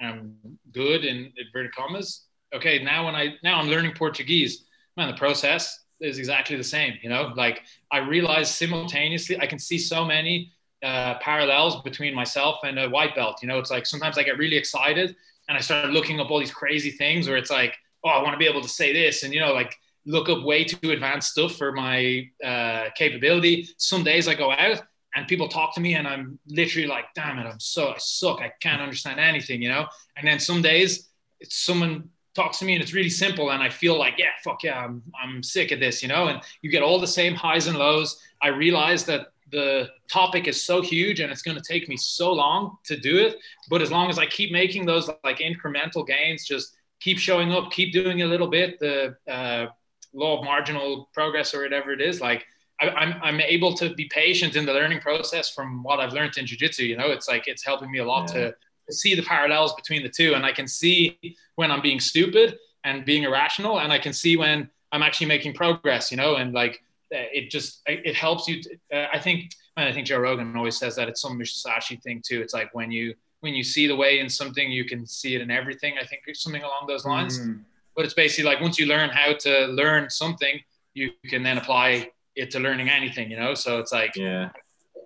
[0.00, 0.36] I am
[0.72, 4.64] good in inverted commas okay, now when I now I'm learning Portuguese,
[4.96, 6.94] man, the process is exactly the same.
[7.02, 10.52] You know, like I realize simultaneously, I can see so many
[10.82, 13.38] uh, parallels between myself and a white belt.
[13.42, 15.16] You know, it's like sometimes I get really excited
[15.48, 18.34] and I start looking up all these crazy things where it's like, oh, I want
[18.34, 21.30] to be able to say this, and you know, like look up way too advanced
[21.30, 23.68] stuff for my uh, capability.
[23.78, 24.82] Some days I go out
[25.14, 28.40] and people talk to me and I'm literally like, damn it, I'm so I suck.
[28.40, 29.86] I can't understand anything, you know.
[30.16, 31.08] And then some days
[31.42, 34.62] it's someone talks to me and it's really simple and i feel like yeah fuck
[34.62, 37.66] yeah i'm, I'm sick of this you know and you get all the same highs
[37.66, 41.88] and lows i realize that the topic is so huge and it's going to take
[41.88, 43.36] me so long to do it
[43.68, 47.70] but as long as i keep making those like incremental gains just keep showing up
[47.70, 49.66] keep doing a little bit the uh,
[50.12, 52.44] law of marginal progress or whatever it is like
[52.80, 56.12] I, am I'm, I'm able to be patient in the learning process from what i've
[56.12, 57.10] learned in jiu-jitsu you know?
[57.10, 58.50] It's like it's helping me a lot yeah.
[58.88, 61.18] to see the parallels between the two and i can see
[61.56, 65.54] when i'm being stupid and being irrational and i can see when i'm actually making
[65.54, 66.36] progress you know?
[66.36, 66.82] And like
[67.14, 70.56] uh, it just it helps you to, uh, i think and i think joe rogan
[70.56, 72.40] always says that it's some musashi thing too.
[72.40, 75.40] It's like when you when you see the way in something you can see it
[75.40, 77.60] in everything i think something along those lines mm.
[77.94, 80.60] but it's basically like once you learn how to learn something
[80.94, 84.48] you can then apply it to learning anything you know so it's like yeah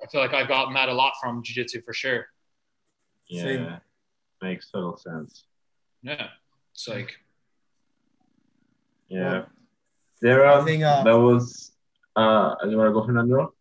[0.03, 2.27] i feel like i've gotten that a lot from jiu-jitsu for sure
[3.29, 3.77] yeah, Same.
[4.41, 5.45] makes total sense.
[6.03, 6.29] Yeah,
[6.73, 7.17] it's like
[9.09, 9.31] yeah.
[9.31, 9.47] Well,
[10.21, 10.61] there are.
[10.61, 11.73] I think, uh, that was.
[12.15, 13.55] Uh, you want to go, Fernando?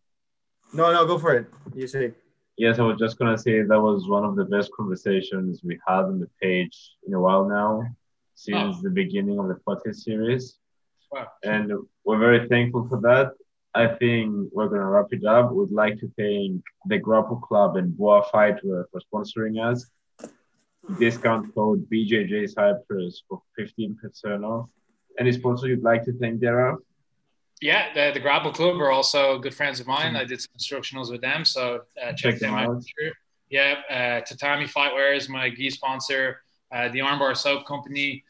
[0.72, 1.46] No, no, go for it.
[1.74, 2.12] You say.
[2.56, 6.04] Yes, I was just gonna say that was one of the best conversations we had
[6.04, 7.84] on the page in a while now,
[8.34, 8.82] since oh.
[8.82, 10.58] the beginning of the podcast series.
[11.12, 11.28] Wow.
[11.44, 11.72] And
[12.04, 13.32] we're very thankful for that.
[13.74, 15.52] I think we're going to wrap it up.
[15.52, 19.90] We'd like to thank the Grapple Club and Boa Fighter for sponsoring us.
[20.98, 24.70] Discount code BJJ Cyprus for 15% off.
[25.18, 26.78] Any sponsor you'd like to thank, Darragh?
[27.62, 30.08] Yeah, the, the Grapple Club are also good friends of mine.
[30.08, 30.16] Mm-hmm.
[30.16, 32.76] I did some instructionals with them, so uh, check, check, them out.
[32.76, 32.84] out.
[33.48, 36.40] Yeah, uh, Tatami Fightwear is my gi sponsor.
[36.70, 38.24] Uh, the Armbar Soap Company,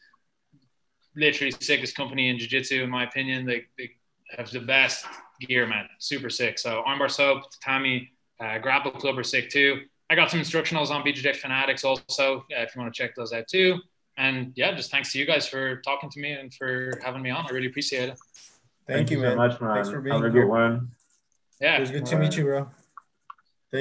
[1.15, 3.45] literally sickest company in jiu-jitsu, in my opinion.
[3.45, 3.91] They, they
[4.37, 5.05] have the best
[5.41, 5.87] gear, man.
[5.99, 6.59] Super sick.
[6.59, 8.09] So armbar soap, Tatami,
[8.39, 9.81] uh, grapple club are sick too.
[10.09, 13.33] I got some instructionals on BJJ Fanatics also, uh, if you want to check those
[13.33, 13.79] out too.
[14.17, 17.29] And yeah, just thanks to you guys for talking to me and for having me
[17.29, 17.45] on.
[17.45, 18.17] I really appreciate it.
[18.87, 19.31] Thank, Thank you, man.
[19.31, 19.73] so much, man.
[19.75, 20.91] Thanks for being Have a good one.
[21.59, 21.77] Yeah.
[21.77, 22.69] It was good to meet you, bro.